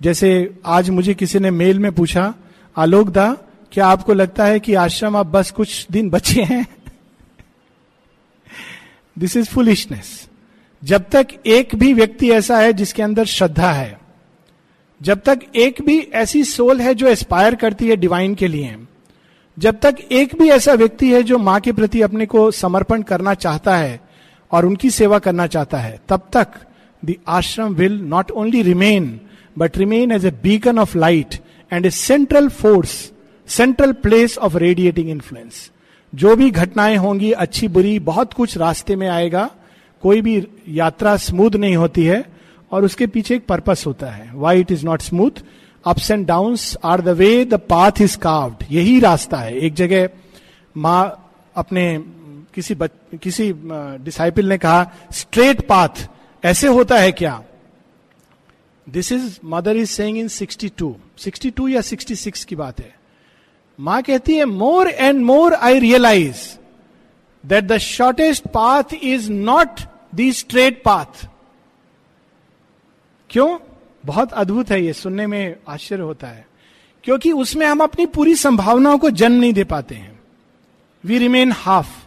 जैसे 0.00 0.30
आज 0.66 0.90
मुझे 0.90 1.14
किसी 1.14 1.38
ने 1.38 1.50
मेल 1.50 1.78
में 1.78 1.90
पूछा, 1.92 2.34
आलोक 2.76 3.08
दा, 3.08 3.32
क्या 3.72 3.86
आपको 3.86 4.14
लगता 4.14 4.44
है 4.44 4.60
कि 4.60 4.74
आश्रम 4.74 5.16
आप 5.16 5.26
बस 5.26 5.50
कुछ 5.50 5.86
दिन 5.90 6.10
बचे 6.10 6.42
हैं? 6.42 6.66
दिस 9.16 9.36
इज़ 9.36 9.48
फुलिशनेस 9.48 10.28
जब 10.82 11.04
तक 11.10 11.26
एक 11.46 11.74
भी 11.74 11.92
व्यक्ति 11.92 12.30
ऐसा 12.30 12.58
है 12.58 12.72
जिसके 12.72 13.02
अंदर 13.02 13.24
श्रद्धा 13.26 13.70
है, 13.72 13.98
जब 15.00 15.20
तक 15.20 15.40
एक 15.56 15.82
भी 15.82 15.98
ऐसी 16.14 16.42
सोल 16.44 16.80
है 16.80 16.94
जो 16.94 17.06
एस्पायर 17.06 17.54
करती 17.54 17.88
है 17.88 17.96
डिवाइन 17.96 18.34
के 18.34 18.48
लिए, 18.48 18.76
जब 19.56 19.78
तक 19.80 19.96
एक 20.12 20.34
भी 20.38 20.48
ऐसा 20.50 20.74
व्यक्ति 20.74 21.12
है 21.12 21.22
जो 21.22 21.38
माँ 21.38 21.60
के 21.60 21.72
प्रति 21.72 22.02
अपने 22.02 22.26
को 22.26 22.50
समर्पण 22.50 23.02
करना 23.02 23.34
चाहता 23.34 23.76
है 23.76 24.00
और 24.54 24.66
उनकी 24.66 24.90
सेवा 24.90 25.18
करना 25.18 25.46
चाहता 25.46 25.78
है। 25.78 25.98
तब 26.08 26.28
तक 26.32 26.48
the 27.02 27.14
Ashram 27.28 27.74
will 27.74 28.00
not 28.04 28.30
only 28.30 28.62
remain 28.62 29.20
but 29.58 29.78
remain 29.78 30.12
as 30.12 30.26
a 30.26 30.30
beacon 30.42 30.78
of 30.78 30.96
light 30.98 31.34
and 31.72 31.86
a 31.86 31.90
central 31.90 32.48
force 32.48 33.12
central 33.48 33.92
place 33.92 34.38
of 34.38 34.56
radiating 34.56 35.10
influence 35.10 35.70
जो 36.12 36.34
भी 36.36 36.50
घटनाएँ 36.50 36.96
होंगी, 36.96 37.30
अच्छी 37.32 37.68
बुरी, 37.68 37.98
बहुत 37.98 38.32
कुछ 38.32 38.56
रास्ते 38.56 38.96
में 38.96 39.08
आएगा। 39.08 39.50
कोई 40.02 40.20
भी 40.20 40.46
यात्रा 40.68 41.16
स्मूथ 41.16 41.50
नहीं 41.50 41.76
होती 41.76 42.04
है 42.04 42.24
और 42.72 42.84
उसके 42.84 43.06
पीछे 43.06 43.34
एक 43.34 43.46
पर्पस 43.46 43.82
होता 43.86 44.06
है। 44.06 44.30
Why 44.34 44.60
it 44.60 44.72
is 44.72 44.84
not 44.86 45.02
smooth 45.02 45.42
ups 45.84 46.10
and 46.10 46.26
down 46.26 46.56
are 46.84 47.00
the 47.00 47.08
way 47.18 47.44
the 47.44 47.54
path 47.68 48.00
is 48.00 48.16
carved 48.18 48.64
यही 48.70 48.98
रास्ता 49.00 49.36
है। 49.36 49.56
एक 49.56 49.74
जगह 49.74 50.08
माँ 50.76 51.02
अपने 51.56 51.86
किसी 52.54 52.74
बच, 52.74 52.90
किसी 53.22 53.52
डिसाइपल 54.04 54.46
ने 54.46 54.58
कहा 54.58 54.92
स्ट्रेट 55.12 55.68
पाथ 55.68 56.08
ऐसे 56.44 56.66
होता 56.66 56.98
है 56.98 57.12
क्या? 57.12 57.42
This 58.88 59.12
is 59.12 59.38
Mother 59.44 59.76
is 59.76 59.90
saying 59.90 60.18
in 60.18 60.28
62 60.28 60.94
62 61.18 61.68
या 61.68 61.80
66 61.80 62.44
की 62.44 62.56
बात 62.56 62.80
है। 62.80 62.94
माँ 63.80 64.02
कहती 64.02 64.36
है 64.36 64.44
more 64.44 64.88
and 64.88 65.20
more 65.20 65.54
I 65.54 65.78
realise 65.78 66.58
that 67.46 67.64
the 67.64 67.78
shortest 67.78 68.48
path 68.48 68.94
is 69.02 69.30
not 69.32 69.80
the 70.14 70.30
straight 70.30 70.82
path 70.84 71.26
क्यों? 73.30 73.58
बहुत 74.06 74.32
अद्भुत 74.32 74.70
है 74.70 74.84
ये 74.84 74.92
सुनने 74.92 75.26
में 75.26 75.56
आश्चर्य 75.68 76.02
होता 76.02 76.26
है। 76.26 76.46
क्योंकि 77.04 77.32
उसमें 77.32 77.66
हम 77.66 77.80
अपनी 77.80 78.06
पूरी 78.06 78.34
संभावनाओं 78.34 78.98
को 78.98 79.10
जन्म 79.10 79.40
नहीं 79.40 79.52
दे 79.52 79.64
पाते 79.64 79.94
हैं। 79.94 80.20
वी 81.04 81.18
रिमेन 81.18 81.52
हाफ़ 81.52 82.03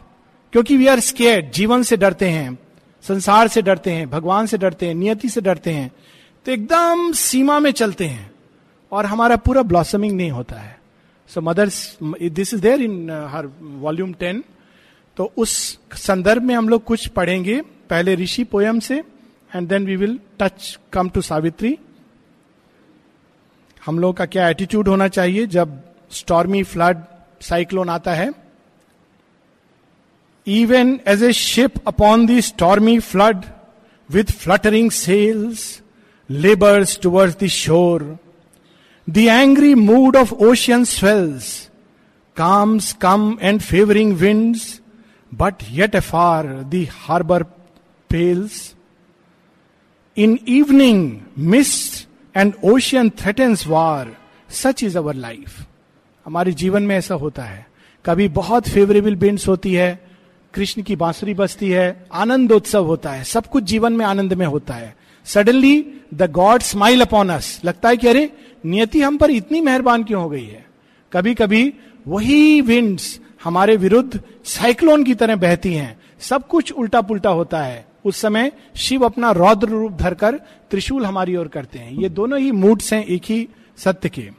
क्योंकि 0.53 0.77
वी 0.77 0.87
आर 0.87 0.99
स्केर्ड 0.99 1.51
जीवन 1.51 1.83
से 1.83 1.97
डरते 1.97 2.29
हैं, 2.29 2.57
संसार 3.03 3.47
से 3.47 3.61
डरते 3.61 3.91
हैं, 3.91 4.09
भगवान 4.09 4.45
से 4.45 4.57
डरते 4.57 4.87
हैं, 4.87 4.95
नियति 4.95 5.29
से 5.29 5.41
डरते 5.41 5.71
हैं 5.71 5.91
तो 6.45 6.51
एकदम 6.51 7.11
सीमा 7.13 7.59
में 7.59 7.71
चलते 7.71 8.05
हैं, 8.05 8.31
और 8.91 9.05
हमारा 9.05 9.35
पूरा 9.37 9.61
ब्लॉसमिंग 9.63 10.15
नहीं 10.17 10.31
होता 10.31 10.55
है। 10.55 10.75
So 11.29 11.41
Mother's 11.41 11.97
this 12.03 12.53
is 12.53 12.61
there 12.61 12.81
in 12.81 13.09
her 13.31 13.47
volume 13.61 14.13
ten 14.13 14.43
तो 15.17 15.31
उस 15.37 15.51
संदर्भ 15.95 16.43
में 16.43 16.55
हम 16.55 16.69
लोग 16.69 16.83
कुछ 16.83 17.07
पढ़ेंगे, 17.09 17.61
पहले 17.61 18.15
ऋषि 18.15 18.43
पोयम 18.43 18.79
से 18.79 18.97
and 19.51 19.67
then 19.69 19.85
we 19.85 19.95
will 19.95 20.19
touch 20.39 20.77
come 20.93 21.09
to 21.09 21.21
Savitri. 21.23 21.77
हम 23.81 23.99
लोग 23.99 24.15
का 24.17 24.25
क्या 24.25 24.47
एटीट्यूड 24.49 24.87
होना 24.87 25.07
चाहिए 25.09 25.45
जब 25.47 25.79
स्टॉर्मी 26.11 26.63
फ्लड 26.63 27.03
साइक्लोन 27.41 27.89
आता 27.89 28.13
है? 28.13 28.31
Even 30.47 31.01
as 31.01 31.21
a 31.21 31.33
ship 31.33 31.77
upon 31.85 32.25
the 32.25 32.39
stormy 32.39 33.01
flood 33.01 33.53
with 34.09 34.31
fluttering 34.31 34.89
sails 34.89 35.81
labors 36.29 36.97
towards 36.97 37.35
the 37.35 37.49
shore. 37.49 38.17
The 39.05 39.27
angry 39.27 39.75
mood 39.75 40.15
of 40.15 40.33
ocean 40.41 40.85
swells, 40.85 41.69
calms 42.35 42.93
come 42.93 43.37
and 43.41 43.61
favoring 43.61 44.17
winds, 44.17 44.79
but 45.33 45.69
yet 45.69 45.93
afar 45.93 46.63
the 46.63 46.85
harbor 46.85 47.45
pales. 48.09 48.73
In 50.15 50.39
evening, 50.45 51.27
mist 51.35 52.07
and 52.33 52.55
ocean 52.63 53.11
threatens 53.11 53.67
war. 53.67 54.07
Such 54.49 54.83
is 54.83 54.97
our 54.97 55.13
life 55.13 55.65
हमारे 56.25 56.51
जीवन 56.51 56.83
में 56.83 56.95
ऐसा 56.95 57.15
होता 57.15 57.43
है 57.43 57.67
कभी 58.05 58.27
बहुत 58.27 58.67
favourable 58.69 59.15
winds 59.15 59.47
होती 59.47 59.73
है 59.73 60.06
कृष्ण 60.57 60.81
की 60.81 60.95
बांसुरी 60.95 61.33
बजती 61.33 61.69
है 61.69 62.07
आनंदोत्सव 62.13 62.85
होता 62.85 63.11
है, 63.11 63.23
सब 63.23 63.45
कुछ 63.45 63.63
जीवन 63.63 63.93
में 63.93 64.05
आनंद 64.05 64.33
में 64.33 64.45
होता 64.45 64.73
है। 64.73 64.95
Suddenly 65.25 65.85
the 66.13 66.31
god 66.31 66.61
smile 66.61 67.01
upon 67.01 67.29
us 67.29 67.61
लगता 67.65 67.89
है 67.89 67.97
कि 67.97 68.07
अरे, 68.07 68.29
नियति 68.65 69.01
हम 69.01 69.17
पर 69.17 69.31
इतनी 69.31 69.61
मेहरबान 69.61 70.03
क्यों 70.03 70.21
हो 70.23 70.29
गई 70.29 70.45
है? 70.45 70.65
कभी 71.13 71.33
कभी 71.35 71.73
वही 72.07 72.61
विंड्स 72.61 73.19
हमारे 73.43 73.75
विरुद्ध 73.75 74.21
साइक्लोन 74.45 75.03
की 75.03 75.15
तरह 75.15 75.35
बहती 75.35 75.73
हैं। 75.73 75.99
सब 76.19 76.47
कुछ 76.47 76.71
उल्टा 76.71 77.01
पुल्टा 77.01 77.29
होता 77.29 77.61
है। 77.61 77.85
उस 78.05 78.17
समय 78.17 78.51
शिव 78.75 79.05
अपना 79.05 79.31
रौद्र 79.31 79.67
रूप 79.67 79.91
धरकर 79.91 80.35
त्रिशूल 80.71 81.05
हमारी 81.05 81.35
ओर 81.35 81.47
करते 81.47 81.79
हैं। 81.79 81.91
ये 81.91 82.09
दोनों 82.09 82.39
ही 82.39 82.51
मूड्स 82.51 82.93
हैं 82.93 83.05
एक 83.05 83.21
ही 83.25 83.47
सत्य 83.77 84.09
के। 84.09 84.29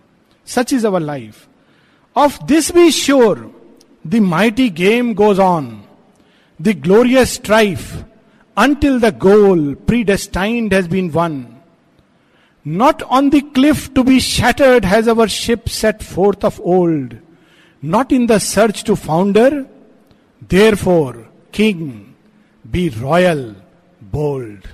Such 0.47 0.73
is 0.73 0.87
our 0.87 1.01
life 1.01 1.47
of 2.17 2.45
this 2.45 2.75
be 2.75 2.91
sure 2.91 3.51
the 4.07 4.15
mighty 4.15 4.69
game 4.71 5.15
goes 5.15 5.39
on 5.39 5.83
the 6.61 6.75
glorious 6.75 7.33
strife 7.33 8.05
until 8.57 8.99
the 8.99 9.13
goal 9.13 9.75
predestined 9.75 10.73
has 10.73 10.89
been 10.89 11.13
won. 11.13 11.61
Not 12.65 13.03
on 13.05 13.31
the 13.31 13.41
cliff 13.41 13.93
to 13.95 14.05
be 14.05 14.21
shattered 14.21 14.85
has 14.85 15.09
our 15.09 15.29
ship 15.29 15.69
set 15.69 16.03
forth 16.03 16.45
of 16.45 16.61
old, 16.61 17.17
not 17.83 18.13
in 18.13 18.27
the 18.27 18.39
search 18.39 18.85
to 18.85 18.97
founder. 18.97 19.67
Therefore, 20.49 21.29
King, 21.53 22.15
be 22.65 22.91
royal, 22.91 23.55
bold. 24.03 24.69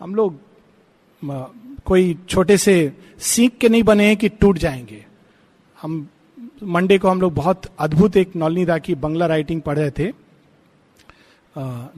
हम 0.00 0.14
लोग 0.14 0.38
कोई 1.84 2.16
छोटे 2.28 2.56
से 2.56 2.74
सीख 3.18 3.56
के 3.60 3.68
नहीं 3.68 3.82
बने 3.82 4.06
हैं 4.06 4.16
कि 4.16 4.28
टूट 4.28 4.58
जाएँगे 4.58 5.04
हम 5.82 6.08
मंडे 6.62 6.98
को 6.98 7.08
हम 7.08 7.20
लोग 7.20 7.34
बहुत 7.34 7.62
अद्भुत 7.78 8.16
एक 8.16 8.36
नौलनीदा 8.36 8.78
की 8.78 8.94
बंगला 8.94 9.26
राइटिंग 9.26 9.62
पढ़ 9.62 9.78
रहे 9.78 9.90
थे 9.98 10.12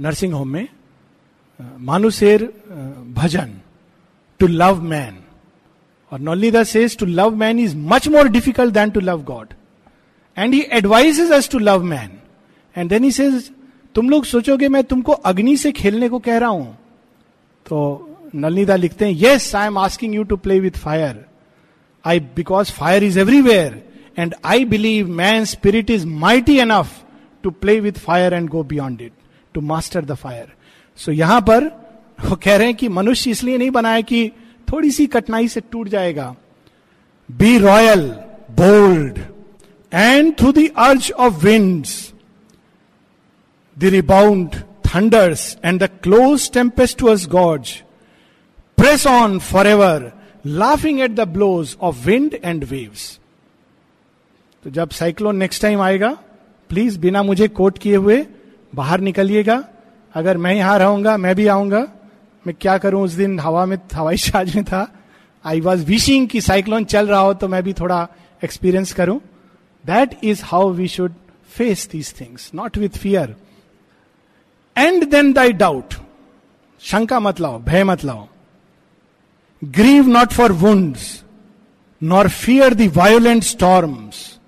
नर्सिंग 0.00 0.33
होम 0.33 0.49
में 0.49 0.69
मानुसेर 1.79 2.45
भजन 3.12 3.61
टू 4.38 4.47
लव 4.47 4.83
मैन 4.83 5.19
और 6.12 6.21
Nolinida 6.21 6.64
says 6.64 6.99
to 6.99 7.07
love 7.07 7.35
man 7.35 7.59
is 7.59 7.76
much 7.76 8.09
more 8.09 8.29
difficult 8.29 8.75
than 8.75 8.90
to 8.90 9.00
love 9.00 9.23
God 9.23 9.47
and 10.38 10.55
he 10.55 10.67
advise 10.73 11.21
us 11.33 11.50
to 11.50 11.59
love 11.59 11.83
man 11.83 12.11
and 12.76 12.90
then 12.90 13.05
he 13.05 13.12
says 13.12 13.50
तुम 13.95 14.11
लोग 14.11 14.25
सोचोगे 14.25 14.69
मैं 14.69 14.85
तुमको 14.85 15.12
अग्नि 15.12 15.57
से 15.57 15.73
खेलने 15.73 16.09
को 16.09 16.19
कह 16.19 16.38
रहा 16.38 16.49
हूँ। 16.49 16.79
तो 17.67 18.07
नलनीदा 18.35 18.76
लिखते 18.76 19.05
हैं 19.05 19.12
yes 19.12 19.55
I 19.57 19.67
am 19.67 19.79
asking 19.79 20.14
you 20.14 20.23
to 20.23 20.37
play 20.37 20.61
with 20.61 20.71
fire 20.71 21.25
I 22.05 22.21
because 22.21 22.73
fire 22.73 23.05
is 23.05 23.19
everywhere 23.19 23.83
and 24.19 24.35
I 24.45 24.64
believe 24.64 25.09
man 25.09 25.45
spirit 25.45 25.90
is 25.90 26.07
mighty 26.07 26.59
enough 26.59 27.02
to 27.43 27.50
play 27.50 27.81
with 27.81 27.93
fire 27.93 28.35
and 28.35 28.49
go 28.49 28.62
beyond 28.62 29.00
it 29.00 29.12
to 29.54 29.61
master 29.61 30.04
the 30.04 30.14
fire 30.14 30.52
so 30.99 31.12
यहाँ 31.12 31.40
पर 31.40 31.64
वो 32.21 32.37
कह 32.37 32.57
रहे 32.57 32.66
हैं 32.66 32.76
कि 32.76 32.88
मनुष्य 32.88 33.30
इसलिए 33.30 33.59
नहीं 33.59 33.71
बनाया 33.71 34.00
कि 34.00 34.30
थोड़ी 34.73 34.90
सी 34.90 35.07
कठिनाई 35.07 35.49
से 35.49 35.61
टूट 35.73 35.88
जाएगा। 35.88 36.35
Be 37.28 37.59
royal 37.59 38.09
bold 38.61 39.19
and 39.92 40.33
through 40.40 40.52
the 40.52 40.69
urge 40.78 41.11
of 41.12 41.45
winds 41.45 42.12
the 43.76 43.85
rebound 43.85 44.57
thunders 44.87 45.57
and 45.64 45.83
the 45.83 45.88
close 46.02 46.50
tempestuous 46.52 47.26
gods 47.28 47.76
press 48.78 49.07
on 49.07 49.38
forever 49.66 50.11
laughing 50.47 51.00
at 51.00 51.11
the 51.11 51.28
blows 51.28 51.76
of 51.80 52.07
wind 52.07 52.38
and 52.45 52.64
waves 52.64 53.19
तो 54.64 54.71
जब 54.71 54.90
साइक्लोन 54.90 55.37
नेक्स्ट 55.37 55.62
टाइम 55.62 55.80
आएगा 55.80 56.11
please 56.71 56.99
बिना 56.99 57.23
मुझे 57.23 57.49
coat 57.49 57.78
किए 57.78 57.97
हुए 57.97 58.25
बाहर 58.73 59.00
निकलिएगा। 59.00 59.62
अगर 60.15 60.37
मैं 60.37 60.55
यहाँ 60.55 60.79
रहूँगा, 60.79 61.17
मैं 61.17 61.35
भी 61.37 61.47
आऊँगा। 61.47 61.87
मैं 62.45 62.55
क्या 62.61 62.77
करूँ 62.79 63.03
उस 63.05 63.12
दिन? 63.12 63.39
हवा 63.41 63.65
में, 63.67 63.79
हवाई 63.95 64.17
जहाज़ 64.17 64.57
में 64.57 64.65
था। 64.65 64.87
आई 65.45 65.61
वॉज़ 65.61 65.85
विशिंग 65.87 66.29
कि 66.29 66.41
साइक्लोन 66.41 66.85
चल 66.85 67.07
रहा 67.07 67.21
हो 67.21 67.35
तो 67.35 67.49
मैं 67.49 67.62
भी 67.62 67.73
थोड़ा 67.73 68.07
एक्सपीरियंस 68.45 68.93
करूँ। 68.93 69.21
That 69.85 70.19
is 70.25 70.43
how 70.45 70.71
we 70.71 70.89
should 70.89 71.15
face 71.49 71.89
these 71.93 72.12
things 72.21 72.50
not 72.55 72.79
with 72.79 72.99
fear 72.99 73.35
and 74.77 75.09
then 75.11 75.33
thy 75.33 75.53
doubt 75.53 75.95
शंका 76.83 77.21
मत 77.21 77.41
लाओ, 77.41 77.59
भय 77.59 77.85
मत 77.85 78.05
लाओ। 78.05 78.27
Grieve 79.62 80.07
not 80.09 80.33
for 80.33 80.53
wounds 80.53 81.23
nor 82.03 82.29
fear 82.29 82.75
the 82.75 82.93
violent 82.97 83.43
storms 83.45 84.39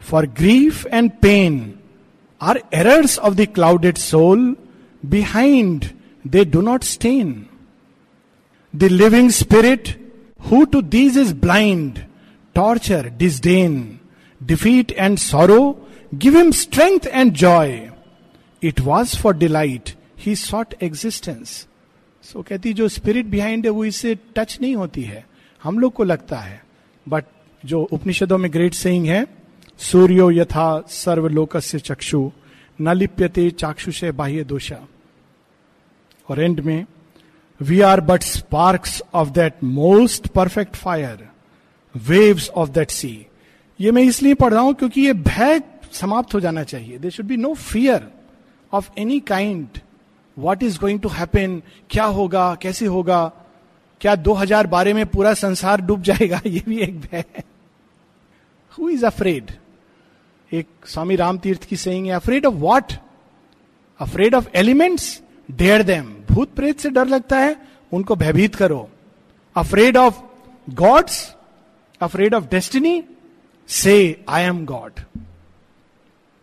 for 0.00 0.26
grief 0.38 0.86
and 0.86 1.10
pain 1.22 1.58
are 2.40 2.62
errors 2.74 3.18
of 3.18 3.34
the 3.34 3.40
clouded 3.40 3.96
soul 3.96 4.56
behind 5.06 5.84
they 6.26 6.44
do 6.44 6.60
not 6.60 6.82
stain 6.82 7.46
the 8.76 8.84
living 8.84 9.30
spirit 9.30 10.12
who 10.50 10.64
to 10.64 10.82
these 10.82 11.18
is 11.18 11.34
blind 11.34 11.98
torture 12.54 13.08
disdain 13.08 14.00
defeat 14.42 14.92
and 14.92 15.18
sorrow 15.18 15.88
give 16.14 16.36
him 16.36 16.50
strength 16.50 17.06
and 17.06 17.32
joy 17.32 17.90
it 18.62 18.80
was 18.80 19.16
for 19.16 19.36
delight 19.36 19.90
he 20.18 20.36
sought 20.36 20.74
existence 20.82 21.66
so 22.22 22.42
कहती 22.42 22.72
जो 22.72 22.88
spirit 22.88 23.26
behind 23.26 23.64
है, 23.64 23.70
वो 23.70 23.84
इसे 23.84 24.18
touch 24.36 24.58
नहीं 24.60 24.76
होती 24.76 25.02
है। 25.02 25.26
हम 25.62 25.78
लोग 25.78 25.92
को 25.92 26.04
लगता 26.04 26.36
है। 26.36 26.62
बट 27.08 27.24
जो 27.64 27.82
उपनिषदों 27.82 28.38
में 28.38 28.52
ग्रेट 28.52 28.74
सेइंग 28.74 29.06
है 29.06 29.26
सूर्यो 29.78 30.30
यथा 30.30 30.84
सर्वलोक 30.88 31.56
से 31.56 31.78
चक्षु, 31.78 32.30
न 32.80 32.92
लिप्यते 32.96 33.50
चाक्षुषे 33.50 34.12
बाह्य 34.12 34.44
दोषा। 34.44 34.86
और 36.28 36.40
एंड 36.40 36.60
में 36.60 36.86
we 37.60 37.80
are 37.80 38.00
but 38.00 38.22
sparks 38.22 39.02
of 39.14 39.28
that 39.30 39.54
most 39.64 40.26
perfect 40.26 40.76
fire 40.76 41.28
waves 41.96 42.48
of 42.50 42.70
that 42.70 42.90
sea 42.90 43.26
ये 43.80 43.90
मैं 43.90 44.02
इसलिए 44.02 44.34
पढ़ 44.34 44.52
रहा 44.52 44.62
हूँ 44.62 44.74
क्योंकि 44.74 45.00
ये 45.00 45.12
भय 45.12 45.60
समाप्त 45.92 46.34
हो 46.34 46.40
जाना 46.40 46.62
चाहिए। 46.62 46.98
They 46.98 47.10
should 47.10 47.26
be 47.26 47.36
no 47.36 47.54
fear 47.54 48.08
of 48.72 48.90
any 48.98 49.20
kind 49.20 49.68
what 50.38 50.62
is 50.62 50.78
going 50.78 51.00
to 51.00 51.08
happen 51.08 51.62
क्या 51.90 52.04
होगा? 52.04 52.54
कैसे 52.54 52.86
होगा? 52.86 53.32
क्या 54.00 54.14
2012 54.14 54.94
में 54.94 55.06
पूरा 55.06 55.34
संसार 55.34 55.80
डूब 55.80 56.02
जाएगा? 56.02 56.40
ये 56.46 56.62
भी 56.68 56.78
एक 56.78 57.00
भय 57.00 57.24
हु। 58.78 58.88
इज़ 58.88 59.06
अफ्रेड 59.06 59.50
एक 60.52 60.66
स्वामी 60.86 61.16
राम 61.16 61.38
तीर्थ 61.38 61.64
की 61.68 61.76
सेइंग 61.76 62.06
है 62.06 62.12
afraid 62.12 62.46
of 62.46 62.54
what 62.54 62.92
afraid 64.00 64.34
of 64.34 64.48
elements 64.56 65.20
dare 65.48 65.82
them 65.82 66.12
भूत 66.30 66.54
प्रेत 66.54 66.80
से 66.80 66.90
डर 66.90 67.06
लगता 67.06 67.38
है, 67.38 67.56
उनको 67.92 68.14
भयभीत 68.16 68.54
करो। 68.54 68.88
Afraid 69.56 69.96
of 69.96 70.14
gods 70.68 71.34
afraid 72.00 72.34
of 72.34 72.48
destiny 72.50 73.02
से 73.68 74.24
आई 74.28 74.42
एम 74.42 74.64
गॉड 74.66 75.00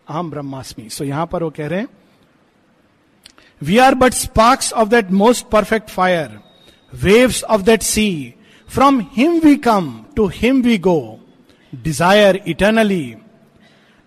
अहम 0.07 0.31
ब्रह्मास्मि। 0.31 0.89
सो 0.89 1.03
यहाँ 1.03 1.25
पर 1.25 1.43
वो 1.43 1.49
कह 1.49 1.67
रहे 1.67 1.79
हैं 1.79 1.87
we 3.61 3.77
are 3.77 3.95
but 3.95 4.13
sparks 4.13 4.73
of 4.73 4.89
that 4.89 5.11
most 5.13 5.45
perfect 5.51 5.89
fire 5.89 6.39
waves 6.93 7.43
of 7.43 7.61
that 7.61 7.81
sea 7.83 8.33
from 8.67 8.99
him 9.17 9.39
we 9.39 9.55
come 9.67 9.93
to 10.15 10.27
him 10.35 10.61
we 10.61 10.77
go 10.77 10.99
desire 11.73 12.41
eternally 12.47 13.15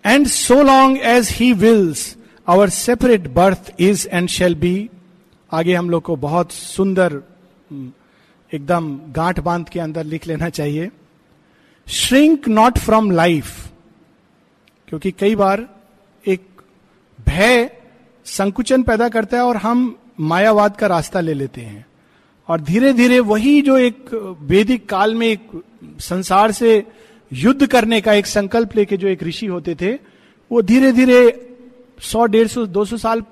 and 0.07 0.27
so 0.27 0.61
long 0.63 0.97
as 0.97 1.29
he 1.31 1.51
wills 1.53 2.15
our 2.47 2.69
separate 2.69 3.27
birth 3.27 3.73
is 3.79 4.07
and 4.07 4.29
shall 4.29 4.55
be 4.55 4.89
आगे 5.51 5.73
हम 5.75 5.89
लोग 5.89 6.03
को 6.03 6.15
बहुत 6.15 6.51
सुंदर 6.51 7.21
एकदम 8.51 8.99
गांठ 9.07 9.39
बाँध 9.39 9.69
के 9.69 9.79
अंदर 9.79 10.03
लिख 10.03 10.27
लेना 10.27 10.49
चाहिए। 10.49 10.89
श्रिंक 11.87 12.47
नॉट 12.47 12.77
फ्रॉम 12.77 13.11
लाइफ 13.11 13.71
क्योंकि 14.87 15.11
कई 15.11 15.35
बार 15.35 15.67
एक 16.25 16.45
भय, 17.27 17.69
संकुचन 18.25 18.83
पैदा 18.83 19.09
करता 19.09 19.37
है 19.37 19.43
और 19.43 19.57
हम 19.57 19.95
मायावाद 20.19 20.75
का 20.77 20.87
रास्ता 20.87 21.19
ले 21.19 21.33
लेते 21.33 21.61
हैं। 21.61 21.85
और 22.47 22.61
धीरे 22.61 22.93
धीरे 22.93 23.19
वही 23.19 23.61
जो 23.61 23.77
एक 23.77 24.09
वैदिक 24.41 24.89
काल 24.89 25.15
में 25.15 25.27
एक 25.27 25.49
संसार 25.99 26.51
से 26.51 26.83
युद्ध 27.31 27.67
करने 27.67 27.99
का 28.01 28.13
एक 28.13 28.25
संकल्प 28.27 28.75
लेके 28.75 28.97
जो 28.97 29.07
एक 29.07 29.23
ऋषि 29.23 29.45
होते 29.45 29.75
थे, 29.75 29.93
वो 30.51 30.61
धीरे 30.61 30.91
धीरे 30.91 31.19
सौ, 32.01 32.25
डेढ़ 32.25 32.47
सौ, 32.47 32.65
दो 32.65 32.85
सौ 32.85 32.97
साल 32.97 33.23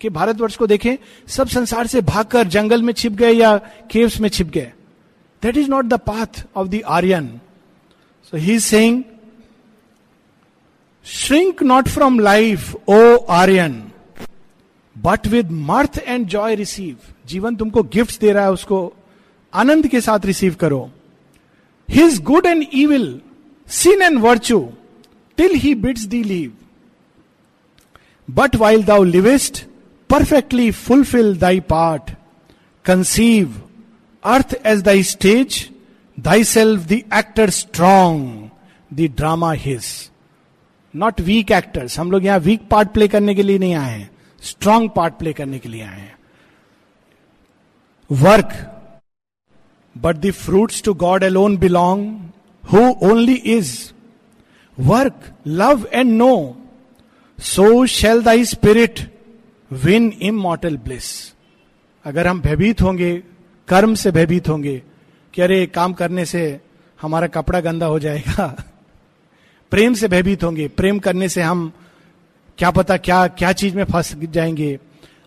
के 0.00 0.08
भारतवर्ष 0.10 0.56
को 0.56 0.66
देखें, 0.66 0.96
सब 1.28 1.48
संसार 1.48 1.86
से 1.86 2.00
भागकर 2.00 2.46
जंगल 2.48 2.82
में 2.82 2.92
छिप 2.92 3.12
गए 3.12 3.32
या 3.32 3.56
केव्स 3.90 4.20
में 4.20 4.28
छिप 4.28 4.50
गए। 4.50 4.72
That 5.42 5.56
is 5.56 5.68
not 5.70 5.84
the 5.84 5.94
path 6.00 6.44
of 6.56 6.68
the 6.68 6.80
Aryan 6.86 7.28
so 8.32 8.36
he 8.36 8.58
saying 8.60 9.02
shrink 11.06 11.62
not 11.62 11.88
from 11.88 12.18
life 12.20 12.74
O 12.88 13.16
Aryan 13.30 13.82
but 14.96 15.26
with 15.26 15.50
mirth 15.50 15.98
and 15.98 16.26
joy 16.26 16.54
receive 16.54 16.96
जीवन 17.26 17.56
तुमको 17.56 17.82
गिफ्ट 17.82 18.20
दे 18.20 18.32
रहा 18.32 18.44
है, 18.44 18.52
उसको 18.52 18.92
आनंद 19.52 19.86
के 19.86 20.00
साथ 20.00 20.26
रिसीव 20.26 20.54
करो। 20.54 20.90
His 21.90 22.20
good 22.22 22.46
and 22.46 22.64
evil 22.74 23.20
sin 23.68 24.02
and 24.02 24.18
virtue 24.18 24.60
till 25.38 25.54
he 25.54 25.74
bids 25.74 26.04
thee 26.04 26.22
leave 26.24 26.52
but 28.28 28.56
while 28.56 28.84
thou 28.84 29.04
livest 29.04 29.64
perfectly 30.10 30.72
fulfill 30.72 31.34
thy 31.34 31.60
part. 31.60 32.08
Conceive 32.84 33.50
earth 34.24 34.54
as 34.64 34.82
thy 34.82 35.02
stage, 35.02 35.70
thyself 36.18 36.88
the 36.88 37.04
actor 37.12 37.50
strong, 37.50 38.50
the 38.90 39.08
drama 39.20 39.54
his. 39.56 39.90
Not 40.94 41.20
weak 41.20 41.50
actors 41.52 41.98
हम 41.98 42.10
लोग 42.12 42.24
यहाँ 42.24 42.38
week 42.38 42.66
part 42.70 42.88
play 42.92 43.06
करने 43.08 43.34
के 43.34 43.42
लिए 43.42 43.58
नहीं 43.58 43.74
आए 43.74 43.92
हैं. 43.98 44.10
Strong 44.42 44.88
part 44.90 45.14
play 45.14 45.32
करने 45.32 45.58
के 45.58 45.68
लिए 45.68 45.82
आए 45.82 46.00
हैं. 46.00 46.16
Work 48.10 48.52
but 50.00 50.16
the 50.16 50.30
fruits 50.30 50.82
to 50.82 50.94
God 50.94 51.24
alone 51.24 51.56
belong 51.56 52.06
who 52.64 52.82
only 53.02 53.34
is 53.34 53.72
work 54.78 55.32
love 55.46 55.86
and 55.92 56.12
know 56.12 56.34
so 57.38 57.86
shall 57.86 58.22
thy 58.22 58.44
spirit 58.44 59.00
win 59.70 60.12
immortal 60.22 60.76
bliss 60.76 61.10
अगर 62.04 62.26
हम 62.26 62.40
भयभीत 62.40 62.82
होंगे, 62.82 63.22
कर्म 63.68 63.94
से 63.94 64.10
भयभीत 64.10 64.48
होंगे, 64.48 64.82
कि 65.34 65.42
अरे 65.42 65.66
काम 65.66 65.92
करने 65.92 66.24
से 66.24 66.60
हमारा 67.00 67.26
कपड़ा 67.26 67.60
गंदा 67.60 67.86
हो 67.86 67.98
जाएगा, 67.98 68.46
प्रेम 69.72 69.94
से 69.94 70.08
भयभीत 70.08 70.44
होंगे, 70.44 70.68
प्रेम 70.68 70.98
करने 70.98 71.28
से 71.28 71.42
हम 71.42 71.72
क्या 72.58 72.70
पता 72.70 72.96
क्या 72.96 73.26
क्या 73.26 73.52
चीज़ 73.52 73.76
में 73.76 73.84
फंस 73.84 74.14
जाएँगे, 74.14 74.78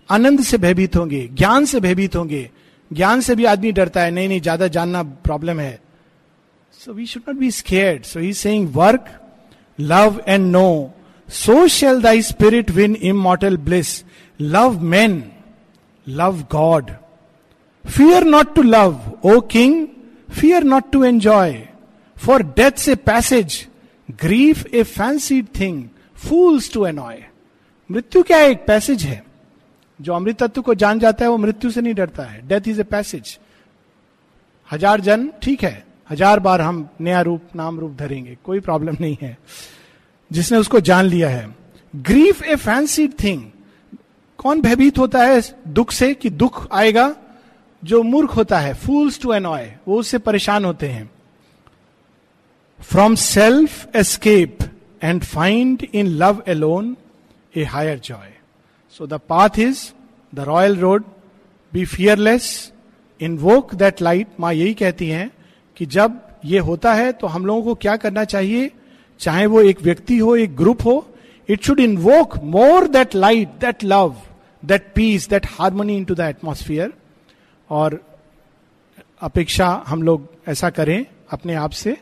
आनंद 0.10 0.42
से 0.42 0.58
भयभीत 0.58 0.96
होंगे, 0.96 1.28
ज्ञान 1.28 1.66
से 1.66 1.80
भयभीत 1.80 2.16
होंगे 2.16 2.50
ज्ञान 2.94 3.22
से 3.22 3.36
भी 3.36 3.46
आदमी 3.46 3.72
डरता 3.72 4.02
है, 4.02 4.12
नहीं 4.12 4.28
नहीं, 4.28 4.42
ज़्यादा 4.42 4.68
जानना 4.68 5.04
प्रॉब्लम 5.04 5.60
है। 5.60 5.80
So 6.80 6.94
we 6.94 7.06
should 7.06 7.24
not 7.28 7.38
be 7.38 7.52
scared 7.52 8.04
so 8.04 8.20
he 8.20 8.34
saying 8.34 8.68
work 8.76 9.06
love 9.80 10.22
and 10.28 10.52
know 10.52 10.94
so 11.30 11.68
shall 11.68 12.02
thy 12.02 12.22
spirit 12.22 12.72
win 12.72 12.96
immortal 12.96 13.58
bliss 13.58 14.04
love 14.40 14.80
man 14.84 15.24
love 16.08 16.42
God 16.52 16.92
fear 17.86 18.24
not 18.24 18.56
to 18.56 18.62
love 18.62 19.00
O 19.26 19.40
king 19.52 19.88
fear 20.32 20.64
not 20.64 20.92
to 20.92 21.04
enjoy 21.04 21.62
for 22.18 22.44
death 22.58 22.88
a 22.90 22.96
passage 23.06 23.66
grief 24.24 24.66
a 24.74 24.84
fancied 24.84 25.48
thing 25.60 25.84
fools 26.18 26.72
to 26.74 26.86
annoy 26.86 27.24
मृत्यु 27.90 28.24
क्या 28.24 28.40
एक 28.42 28.66
passage 28.68 29.04
है? 29.04 29.24
जो 30.04 30.14
अमृत 30.14 30.38
तत्व 30.38 30.62
को 30.62 30.74
जान 30.76 31.00
जाता 31.00 31.26
है, 31.26 31.32
वो 31.32 31.38
मृत्यु 31.38 31.72
से 31.72 31.82
नहीं 31.82 31.94
डरता 31.94 32.24
है। 32.24 32.48
डेथ 32.48 32.68
इज़ 32.68 32.80
ए 32.80 32.84
पैसेज 32.86 33.38
हज़ार 34.70 35.02
जन, 35.02 35.30
ठीक 35.42 35.64
है। 35.64 35.84
हज़ार 36.10 36.40
बार 36.40 36.62
हम 36.62 36.88
नया 37.02 37.22
रूप, 37.22 37.42
नाम 37.56 37.80
रूप 37.80 37.96
धरेंगे, 37.96 38.38
कोई 38.44 38.60
प्रॉब्लम 38.60 38.98
नहीं 39.02 39.18
है। 39.22 39.38
जिसने 40.32 40.58
उसको 40.58 40.80
जान 40.82 41.06
लिया 41.06 41.30
है। 41.30 41.48
ग्रीफ 41.94 42.44
ए 42.44 42.56
फैंसी 42.56 43.08
थिंग 43.24 43.42
कौन 44.40 44.62
भयभीत 44.62 44.98
होता 44.98 45.24
है 45.24 45.42
दुख 45.70 45.92
से 45.92 46.14
कि 46.14 46.30
दुख 46.30 46.68
आएगा? 46.72 47.16
जो 47.84 48.02
मूर्ख 48.04 48.36
होता 48.36 48.60
है 48.60 48.74
फूल्स 48.74 49.22
टू 49.22 49.34
एनॉय 49.34 49.72
वो 49.88 50.00
उससे 50.00 50.18
परेशान 50.18 50.66
होते 50.66 50.88
हैं। 50.88 51.10
From 52.82 53.16
self 53.16 53.96
escape 53.96 54.58
and 55.04 55.24
find 55.24 55.88
in 55.94 56.08
love 56.18 56.44
alone 56.48 56.96
a 57.58 57.64
higher 57.64 58.00
joy 58.00 58.33
so 58.98 59.08
the 59.08 59.14
path 59.14 59.50
is 59.60 59.92
the 60.36 60.40
royal 60.40 60.76
road 60.76 61.04
be 61.74 61.86
fearless 61.86 62.74
invoke 63.38 63.76
that 63.76 64.02
light 64.02 64.28
माँ 64.40 64.54
यही 64.54 64.74
कहती 64.74 65.10
हैं 65.10 65.32
कि 65.78 65.86
जब 65.86 66.22
ये 66.46 66.60
होता 66.60 66.94
है 66.94 67.12
तो 67.12 67.28
हम 67.28 67.46
लोगों 67.46 67.64
को 67.64 67.76
क्या 67.76 67.96
करना 67.96 68.24
चाहिए? 68.24 68.72
चाहे 69.20 69.46
वो 69.46 69.62
एक 69.62 69.82
व्यक्ति 69.82 70.18
हो, 70.18 70.36
एक 70.36 70.56
ग्रुप 70.56 70.82
हो 70.86 71.16
it 71.50 71.64
should 71.64 71.80
invoke 71.80 72.38
more 72.38 72.88
that 72.88 73.16
light 73.16 73.48
that 73.48 73.84
love 73.84 74.16
that 74.66 74.92
peace 74.96 75.30
that 75.30 75.46
harmony 75.46 75.98
into 76.06 76.16
the 76.16 76.20
atmosphere 76.20 76.94
और 77.70 78.06
अपेक्षा 79.22 79.84
हम 79.88 80.04
लोग 80.04 80.28
ऐसा 80.48 80.70
करें 80.70 81.06
अपने 81.30 81.54
आप 81.54 81.72
से 81.72 81.98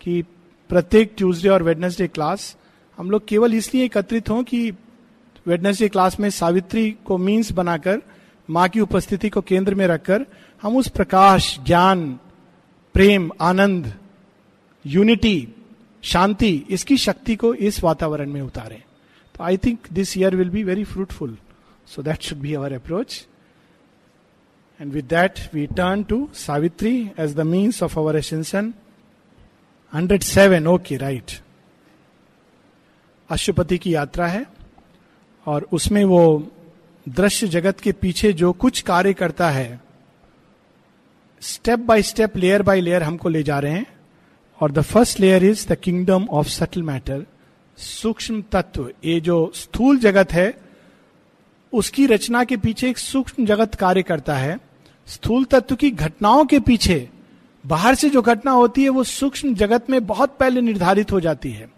कि 0.00 0.22
प्रत्येक 0.68 1.14
ट्यूसडे 1.16 1.48
और 1.48 1.62
वेडनेसडे 1.62 2.08
क्लास 2.08 2.56
हम 2.98 3.10
लोग 3.10 3.26
केवल 3.26 3.54
इसलिए 3.54 3.84
एकत्रित 3.84 4.30
हों 4.30 4.44
कि 4.44 4.72
वेडनेसडे 5.46 5.88
क्लास 5.88 6.18
में 6.20 6.28
सावित्री 6.30 6.90
को 7.04 7.18
मीन्स 7.18 7.50
बनाकर, 7.52 8.00
माँ 8.48 8.68
की 8.68 8.80
उपस्थिति 8.80 9.28
को 9.28 9.40
केंद्र 9.40 9.74
में 9.74 9.86
रखकर, 9.86 10.26
हम 10.62 10.76
उस 10.76 10.88
प्रकाश, 10.88 11.58
ज्ञान, 11.66 12.08
प्रेम, 12.94 13.30
आनंद 13.40 13.92
यूनिटी 14.84 15.48
शांति, 16.02 16.54
इसकी 16.70 16.96
शक्ति 16.96 17.36
को 17.36 17.54
इस 17.54 17.82
वातावरण 17.84 18.30
में 18.32 18.40
उतारें। 18.40 18.82
तो 19.34 19.44
I 19.44 19.56
think 19.56 19.88
this 19.92 20.16
year 20.18 20.36
will 20.36 20.50
be 20.50 20.62
very 20.64 20.84
fruitful 20.84 21.36
so 21.88 22.02
that 22.02 22.22
should 22.22 22.38
be 22.38 22.54
our 22.54 22.72
approach 22.72 23.26
and 24.80 24.92
with 24.92 25.04
that 25.04 25.38
we 25.54 25.66
turn 25.66 26.02
to 26.02 26.28
Savitri 26.36 26.96
as 27.18 27.34
the 27.36 27.40
means 27.46 27.82
of 27.82 27.98
our 27.98 28.16
ascension 28.16 28.72
hundred 29.92 30.22
seven 30.22 30.66
okay 30.66 30.96
right 30.96 31.40
Aswapati 33.30 33.78
की 33.78 33.94
यात्रा 33.94 34.26
है 34.26 34.44
और 35.46 35.68
उसमें 35.72 36.04
वो 36.04 36.48
दृश्य 37.08 37.48
जगत 37.48 37.80
के 37.80 37.92
पीछे 37.92 38.32
जो 38.32 38.52
कुछ 38.52 38.80
कार्य 38.80 39.12
करता 39.12 39.50
है 39.50 39.80
step 41.40 41.78
by 41.78 42.02
step 42.02 42.36
layer 42.36 42.62
by 42.62 42.80
layer 42.80 43.02
हमको 43.02 43.28
ले 43.28 43.42
जा 43.42 43.58
रहे 43.58 43.72
हैं। 43.72 43.86
और 44.60 44.72
the 44.72 44.82
first 44.82 45.20
layer 45.20 45.44
is 45.44 45.68
the 45.68 45.74
kingdom 45.74 46.24
of 46.30 46.48
subtle 46.48 46.82
matter 46.82 47.26
सूक्ष्म 47.76 48.44
तत्व। 48.52 48.90
ये 49.04 49.20
जो 49.20 49.52
स्थूल 49.54 49.98
जगत 49.98 50.32
है, 50.32 50.58
उसकी 51.72 52.06
रचना 52.06 52.44
के 52.44 52.56
पीछे 52.56 52.90
एक 52.90 52.98
सूक्ष्म 52.98 53.46
जगत 53.46 53.74
कार्य 53.74 54.02
करता 54.02 54.36
है। 54.36 54.58
स्थूल 55.06 55.44
तत्व 55.44 55.74
की 55.74 55.90
घटनाओं 55.90 56.44
के 56.44 56.60
पीछे, 56.60 57.08
बाहर 57.66 57.94
से 57.94 58.10
जो 58.10 58.22
घटना 58.22 58.50
होती 58.50 58.82
है, 58.82 58.88
वो 58.88 59.04
सूक्ष्म 59.04 59.54
जगत 59.54 59.90
में 59.90 60.06
बहुत 60.06 60.36
पहले 60.40 60.60
निर्धारित 60.60 61.12
हो 61.12 61.20
जाती 61.20 61.50
है। 61.50 61.70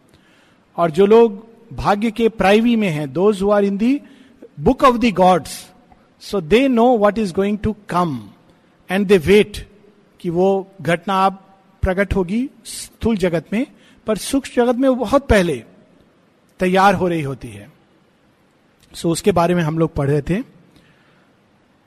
और 0.77 0.91
जो 0.91 1.07
लोग 1.07 1.54
भाग्य 1.77 2.11
के 2.11 2.29
प्राइवी 2.29 2.77
में 2.77 2.89
है 2.89 3.07
those 3.07 3.43
who 3.43 3.51
are 3.51 3.65
in 3.65 3.77
the 3.77 4.01
book 4.61 4.85
of 4.85 4.97
the 4.97 5.05
gods 5.05 5.71
so 6.21 6.41
they 6.41 6.69
know 6.69 6.99
what 6.99 7.19
is 7.19 7.33
going 7.33 7.59
to 7.59 7.77
come 7.89 8.31
and 8.91 9.07
they 9.07 9.19
wait 9.19 9.71
कि 10.21 10.31
वो 10.31 10.71
घटना 10.83 11.15
आप 11.15 11.59
प्रकट 11.83 12.15
होगी 12.15 12.51
स्थूल 12.65 13.17
जगत 13.17 13.47
में 13.53 13.67
पर 14.07 14.17
सूक्ष्म 14.17 14.65
जगत 14.65 14.77
में 14.77 14.99
बहुत 14.99 15.29
पहले 15.29 15.65
तैयार 16.61 16.95
हो 16.95 17.09
रही 17.09 17.23
होती 17.23 17.49
है। 17.49 17.73
सो 18.95 19.09
so, 19.09 19.13
उसके 19.13 19.33
बारे 19.33 19.55
में 19.55 19.63
हम 19.63 19.79
लोग 19.79 19.95
पढ़ 19.95 20.11
रहे 20.11 20.23
थे। 20.23 20.45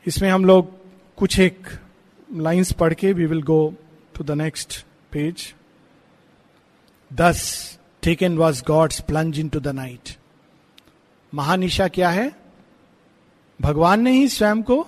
इसमें 0.07 0.29
हम 0.29 0.45
लोग 0.45 0.71
कुछ 1.15 1.39
एक 1.39 1.67
लाइंस 2.33 2.71
पढ़ 2.71 2.93
के 2.93 3.13
we 3.13 3.25
will 3.25 3.41
go 3.41 3.73
to 4.15 4.23
the 4.23 4.31
next 4.31 4.85
page 5.11 5.53
thus 7.13 7.76
taken 8.03 8.37
was 8.37 8.63
God's 8.67 8.99
plunge 8.99 9.39
into 9.49 9.59
the 9.59 9.67
night 9.67 10.15
महानिशा 11.33 11.87
क्या 11.87 12.09
है? 12.09 12.31
भगवान 13.59 14.01
ने 14.01 14.11
ही 14.11 14.27
स्वयं 14.27 14.61
को 14.63 14.87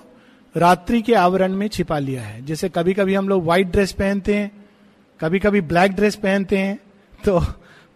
रात्रि 0.54 1.02
के 1.02 1.14
आवरण 1.14 1.52
में 1.52 1.68
छिपा 1.68 1.98
लिया 1.98 2.22
है। 2.22 2.44
जैसे 2.44 2.68
कभी 2.68 2.94
कभी 2.94 3.14
हम 3.14 3.28
लोग 3.28 3.44
व्हाइट 3.44 3.66
ड्रेस 3.66 3.92
पहनते 3.92 4.34
हैं 4.34 4.50
कभी 5.20 5.38
कभी 5.38 5.60
ब्लैक 5.60 5.92
ड्रेस 5.92 6.16
पहनते 6.16 6.58
हैं 6.58 6.78
तो 7.24 7.40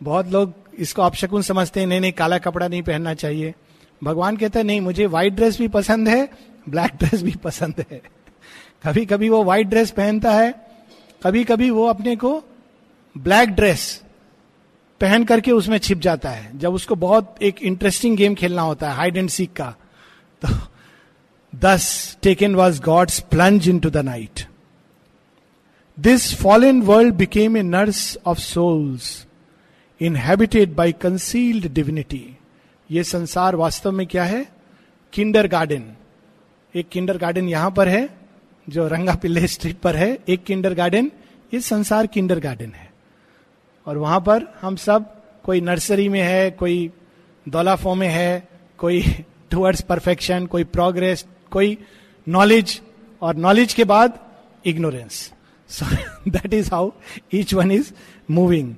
बहुत 0.03 0.31
लोग 0.33 0.53
इसको 0.79 1.03
अपशकुन 1.03 1.43
समझते 1.43 1.81
हैं 1.81 1.87
नहीं 1.87 2.01
नहीं 2.01 2.13
काला 2.13 2.39
कपड़ा 2.39 2.69
नहीं 2.69 2.83
पहनना 2.83 3.15
चाहिए। 3.15 3.55
भगवान 4.05 4.37
कहते 4.37 4.59
हैं, 4.59 4.67
नहीं, 4.67 4.81
मुझे 4.81 5.07
व्हाइट 5.07 5.33
ड्रेस 5.33 5.59
भी 5.59 5.69
पसंद 5.69 6.09
है 6.09 6.29
ब्लैक 6.69 6.97
ड्रेस 6.97 7.23
भी 7.23 7.35
पसंद 7.45 7.85
है। 7.91 8.01
कभी 8.85 9.07
कभी 9.07 9.29
वो 9.29 9.43
व्हाइट 9.45 9.67
ड्रेस 9.67 9.91
पहनता 9.91 10.33
है 10.33 10.55
कभी 11.23 11.45
कभी 11.45 11.71
वो 11.71 11.87
अपने 11.87 12.17
को 12.17 12.43
ब्लैक 13.17 13.51
ड्रेस 13.51 14.04
पहन 15.01 15.25
करके 15.25 15.53
उसमें 15.53 15.77
छिप 15.79 15.99
जाता 15.99 16.31
है। 16.31 16.59
जब 16.59 16.75
उसको 16.75 16.95
बहुत 16.97 17.43
एक 17.43 17.63
इंटरेस्टिंग 17.63 18.17
गेम 18.17 18.35
खेलना 18.35 18.63
होता 18.63 18.91
है 18.91 18.97
हाइड 18.97 19.17
एंड 19.17 19.29
सीक 19.29 19.53
का 19.53 19.75
तो 20.43 20.49
दस 21.53 22.17
taken 22.23 22.55
was 22.55 22.81
God's 22.83 23.21
plunge 23.21 23.69
into 23.79 23.91
the 23.91 23.97
night 23.97 24.47
this 25.99 26.35
fallen 26.35 26.81
world 26.83 27.15
became 27.15 27.57
a 27.57 27.63
nurse 27.63 28.19
of 28.27 28.39
souls 28.39 29.27
inhabited 30.01 30.75
by 30.75 30.93
concealed 30.93 31.73
divinity 31.73 32.25
ये 32.91 33.05
संसार 33.05 33.57
वास्तव 33.57 33.93
में 33.93 34.07
क्या 34.07 34.25
है? 34.25 34.47
किंडर 35.13 35.47
गार्डन 35.49 35.85
एक 36.75 36.89
किंडर 36.89 37.19
गार्डन 37.19 37.49
यहाँ 37.49 37.71
पर 37.71 37.89
है, 37.89 38.09
जो 38.67 38.87
रंगा 38.89 39.15
पिल्ले 39.15 39.47
स्ट्रीट 39.47 39.77
पर 39.77 39.97
है। 39.97 40.19
एक 40.29 40.45
किंडर 40.45 40.75
गार्डन 40.75 41.11
ये 41.55 41.61
संसार 41.61 42.07
किंडर 42.07 42.41
गार्डन 42.41 42.73
है। 42.73 42.84
और 43.87 43.99
वहाँ 43.99 44.21
पर 44.21 44.47
हम 44.61 44.77
सब, 44.77 45.05
कोई 45.45 45.61
नर्सरी 45.61 46.09
में 46.09 46.23
है, 46.23 46.51
कोई 46.51 46.91
दौलाफो 47.47 47.95
में 47.95 48.09
है, 48.09 48.49
कोई 48.79 49.03
टुवर्ड्स 49.51 49.81
परफेक्शन 49.81 50.47
कोई 50.47 50.65
प्रोग्रेस 50.65 51.25
कोई 51.51 51.77
नॉलेज 52.27 52.81
और 53.23 53.37
नॉलेज 53.37 53.75
के 53.75 53.85
बाद 53.85 54.19
ignorance 54.67 55.19
so 55.71 55.87
that 56.31 56.55
is 56.55 56.71
how 56.73 56.91
each 57.35 57.55
one 57.55 57.71
is 57.73 57.93
moving 58.31 58.75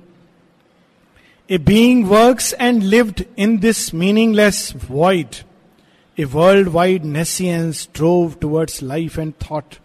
a 1.49 1.57
being 1.57 2.05
works 2.05 2.53
and 2.61 2.83
lived 2.83 3.23
in 3.37 3.57
this 3.57 3.93
meaningless 3.93 4.73
void 4.89 5.35
a 6.17 6.23
world 6.23 6.67
wide 6.67 7.05
nescience 7.05 7.87
drove 7.95 8.33
towards 8.41 8.81
life 8.83 9.19
and 9.19 9.33
thought 9.51 9.75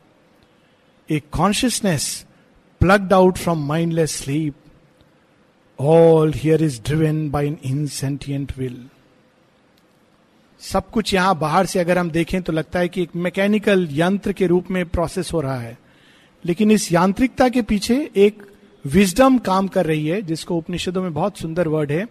a 1.09 1.21
consciousness 1.33 2.27
plucked 2.81 3.13
out 3.13 3.39
from 3.39 3.67
mindless 3.69 4.17
sleep 4.17 4.55
all 5.83 6.33
here 6.35 6.63
is 6.63 6.81
driven 6.83 7.31
by 7.31 7.47
an 7.47 7.57
insentient 7.65 8.53
will 8.59 8.77
सब 10.61 10.91
कुछ 10.91 11.15
यहाँ 11.15 11.39
बाहर 11.39 11.67
से 11.67 11.79
अगर 11.79 11.99
हम 11.99 12.11
देखें 12.11 12.43
तो 12.43 12.53
लगता 12.53 12.79
है 12.79 12.89
कि 12.89 13.03
एक 13.03 13.17
मैकेनिकल 13.17 13.89
यंत्र 13.91 14.33
के 14.33 14.47
रूप 14.47 14.71
में 14.71 14.85
प्रोसेस 14.87 15.33
हो 15.33 15.41
रहा 15.41 15.59
है। 15.61 15.79
लेकिन 16.45 16.71
इस 16.71 16.93
यांत्रिकता 16.93 17.49
के 17.49 17.63
पीछे 17.63 18.11
एक 18.17 18.43
विजडम 18.85 19.39
काम 19.39 19.69
कर 19.69 19.87
रही 19.87 20.07
है, 20.07 20.21
जिसको 20.23 20.57
उपनिषदों 20.57 21.03
में 21.03 21.15
बहुत 21.15 21.39
सुंदर 21.39 21.69
वर्ड 21.69 21.93
है, 21.93 22.05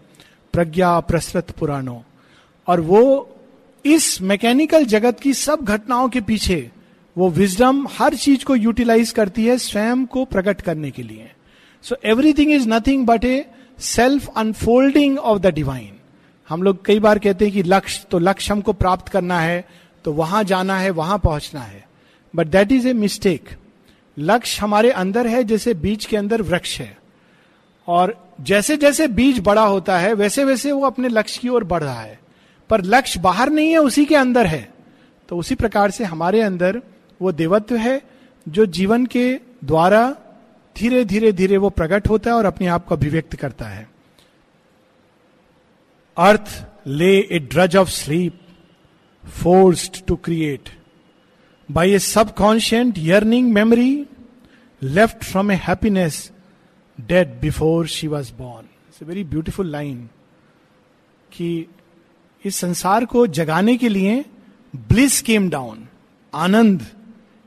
प्रज्ञा 0.54 1.00
प्रसृत 1.00 1.52
पुराणों। 1.52 2.00
और 2.68 2.82
वो 2.82 3.30
इस 3.86 4.22
मैकेनिकल 4.22 4.86
जगत 4.86 5.20
की 5.20 5.34
सब 5.34 5.64
घटनाओं 5.64 6.10
के 6.10 6.22
पीछे 6.22 6.72
वो 7.18 7.30
विजडम 7.30 7.88
हर 7.88 8.16
चीज़ 8.16 8.46
को 8.46 8.56
यूटिलाइज 8.56 9.12
करती 9.12 9.46
है 9.46 9.58
स्वयं 9.58 10.06
को 10.06 10.26
प्रकट 10.26 10.62
करने 10.62 10.92
के 10.92 11.04
लिए। 11.04 11.32
So 11.84 11.96
everything 12.06 12.52
is 12.52 12.70
nothing 12.70 13.06
but 13.06 13.26
a 13.26 13.46
self 13.82 14.28
unfolding 14.38 15.18
of 15.20 15.40
the 15.40 15.48
divine 15.48 15.94
हम 16.50 16.64
लोग 16.64 16.86
कई 16.86 17.00
बार 17.00 17.20
कहते 17.20 17.46
हैं 17.46 17.54
कि 17.54 17.64
लक्ष्य 17.64 18.06
तो 18.12 18.20
लक्ष्य 18.20 18.54
हमको 18.54 18.74
प्राप्त 18.74 19.08
करना 19.10 19.40
है 19.40 19.66
तो 20.06 20.14
वहाँ 20.14 20.44
जाना 20.44 20.78
है, 20.80 20.90
वहाँ 20.90 21.18
पहुँचना 21.20 21.60
है। 21.60 21.88
But 22.36 22.48
that 22.48 22.72
is 22.72 22.88
a 22.88 22.94
mistake 22.94 23.50
लक्ष्य 24.20 24.62
हमारे 24.62 24.92
अंदर 24.92 25.28
है, 25.28 25.44
जैसे 25.44 25.74
बीज 25.74 26.06
के 26.06 26.18
अंदर 26.18 26.42
वृक्ष 26.42 26.80
है। 26.80 26.98
और 27.88 28.36
जैसे 28.42 28.78
जैसे 28.78 29.08
बीज 29.08 29.40
बड़ा 29.40 29.64
होता 29.64 29.98
है, 30.00 30.14
वैसे 30.14 30.44
वैसे 30.44 30.72
वो 30.72 30.86
अपने 30.86 31.08
लक्ष्य 31.08 31.40
की 31.42 31.50
ओर 31.50 31.64
बढ़ 31.64 31.84
रहा 31.84 32.02
है। 32.02 32.20
पर 32.70 32.82
लक्ष्य 32.82 33.20
बाहर 33.20 33.50
नहीं 33.50 33.72
है, 33.72 33.78
उसी 33.78 34.06
के 34.06 34.16
अंदर 34.16 34.46
है। 34.46 34.72
तो 35.30 35.38
उसी 35.38 35.56
प्रकार 35.56 35.92
से 35.92 36.04
हमारे 36.04 36.42
अंदर 36.42 36.82
वो 37.22 37.32
देवत्व 37.32 37.76
है, 37.76 38.02
जो 38.50 38.66
जीवन 38.66 39.06
के 39.06 39.40
द्वारा 39.64 40.16
धीरे 40.76 41.06
धीरे 41.06 41.32
धीरे 41.32 41.58
वो 41.58 41.70
प्रकट 41.70 42.10
होता 42.10 42.30
है 42.30 42.36
और 42.38 42.46
अपने 42.46 42.68
आप 42.68 42.86
को 42.86 42.96
अभिव्यक्त 42.96 43.36
करता 43.36 43.66
है। 43.66 43.90
Earth, 46.18 46.66
lay 46.88 47.18
a 47.32 47.40
drudge 47.40 47.76
of 47.76 47.90
sleep, 47.90 48.40
forced 49.24 50.06
to 50.06 50.16
create. 50.16 50.70
By 51.72 51.94
a 51.94 52.00
subconscient 52.00 52.98
yearning 52.98 53.52
memory, 53.54 54.06
left 54.82 55.24
from 55.24 55.52
a 55.52 55.56
happiness, 55.56 56.32
dead 57.02 57.40
before 57.40 57.88
she 57.88 58.08
was 58.08 58.34
born. 58.34 58.66
It's 58.66 59.04
a 59.04 59.06
very 59.06 59.24
beautiful 59.24 59.68
line 59.68 60.10
कि 61.32 61.68
इस 62.46 62.56
संसार 62.56 63.06
को 63.06 63.28
जगाने 63.28 63.78
के 63.78 63.90
लिए 63.90 64.26
ब्लिस 64.76 65.22
केम 65.22 65.50
डाउन, 65.50 65.88
आनंद, 66.34 66.86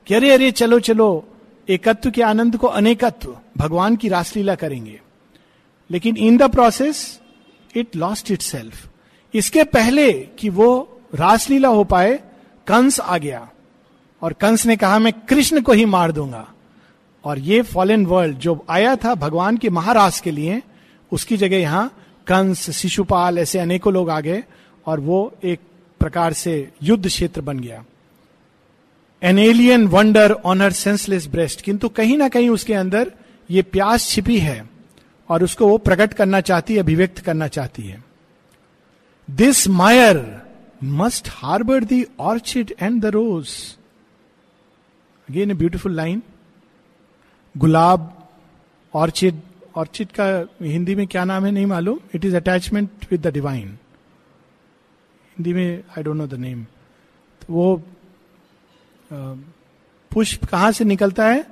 कि 0.06 0.14
अरे 0.14 0.30
अरे, 0.30 0.50
चलो 0.50 0.78
चलो 0.80 1.28
एकत्व 1.68 2.10
के 2.10 2.22
आनंद 2.22 2.56
को 2.56 2.66
अनेकत्व, 2.66 3.38
भगवान 3.58 3.96
की 3.96 4.08
रासलीला 4.08 4.54
करेंगे। 4.54 5.00
लेकिन 5.90 6.16
in 6.16 6.36
the 6.36 6.42
process 6.42 7.20
it 7.76 7.96
lost 7.96 8.30
itself 8.42 8.88
इसके 9.34 9.64
पहले 9.64 10.12
कि 10.12 10.48
वो 10.48 11.00
रासलीला 11.14 11.68
हो 11.68 11.84
पाए, 11.84 12.20
कंस 12.66 13.00
आ 13.00 13.18
गया। 13.18 13.50
और 14.22 14.32
कंस 14.32 14.66
ने 14.66 14.76
कहा, 14.76 14.98
मैं 14.98 15.12
कृष्ण 15.12 15.60
को 15.60 15.72
ही 15.72 15.84
मार 15.84 16.12
दूँगा। 16.12 16.48
और 17.24 17.38
ये 17.38 17.62
फॉलन 17.62 18.06
वर्ल्ड 18.06 18.36
जो 18.36 18.64
आया 18.68 18.96
था 18.96 19.14
भगवान 19.14 19.56
के 19.56 19.70
महारास 19.70 20.20
के 20.20 20.30
लिए, 20.30 20.62
उसकी 21.12 21.36
जगह 21.36 21.56
यहाँ 21.56 21.98
कंस, 22.26 22.70
शिशुपाल, 22.70 23.38
ऐसे 23.38 23.58
अनेकों 23.58 23.92
लोग 23.92 24.10
आ 24.10 24.20
गए 24.20 24.44
और 24.86 25.00
वो 25.00 25.34
एक 25.44 25.60
प्रकार 26.00 26.32
से 26.32 26.70
युद्ध 26.82 27.06
क्षेत्र 27.06 27.40
बन 27.40 27.58
गया। 27.58 27.84
An 29.24 29.38
alien 29.38 29.86
wonder 29.86 30.32
on 30.44 30.60
her 30.62 30.72
senseless 30.72 31.26
breast 31.26 31.60
किंतु 31.62 31.88
कहीं 31.88 32.16
ना 32.18 32.28
कहीं 32.28 32.48
उसके 32.50 32.74
अंदर 32.74 33.12
ये 33.50 33.62
प्यास 33.64 34.08
छिपी 34.08 34.38
है 34.38 34.58
और 35.28 35.42
उसको 35.44 35.68
वो 35.68 35.78
प्रकट 35.78 36.12
करना 36.12 36.40
चाहती 36.40 36.74
है, 36.74 36.80
अभिव्यक्त 36.80 37.18
करना 37.18 37.48
चाहती 37.48 37.82
है। 37.82 38.02
This 39.28 39.66
mire 39.68 40.18
must 40.84 41.28
harbour 41.32 41.84
the 41.84 42.04
orchid 42.20 42.74
and 42.82 43.00
the 43.02 43.06
rose 43.14 43.48
again 45.28 45.50
a 45.50 45.54
beautiful 45.54 45.94
line 45.96 46.22
gulab 47.54 48.12
orchid 48.94 49.40
orchid 49.76 50.08
का 50.18 50.26
हिंदी 50.62 50.94
में 50.94 51.06
क्या 51.06 51.24
नाम 51.24 51.44
है 51.44 51.50
नहीं 51.52 51.66
मालूम। 51.66 51.98
It 52.14 52.24
is 52.24 52.36
attachment 52.36 53.06
with 53.10 53.26
the 53.26 53.32
divine 53.32 53.68
Hindi 55.36 55.52
में 55.52 55.82
I 55.98 56.02
don't 56.02 56.16
know 56.16 56.26
the 56.26 56.34
name 56.40 56.66
वो 57.50 57.82
पुष्प 59.10 60.44
कहाँ 60.44 60.72
से 60.72 60.84
निकलता 60.84 61.26
है? 61.26 61.46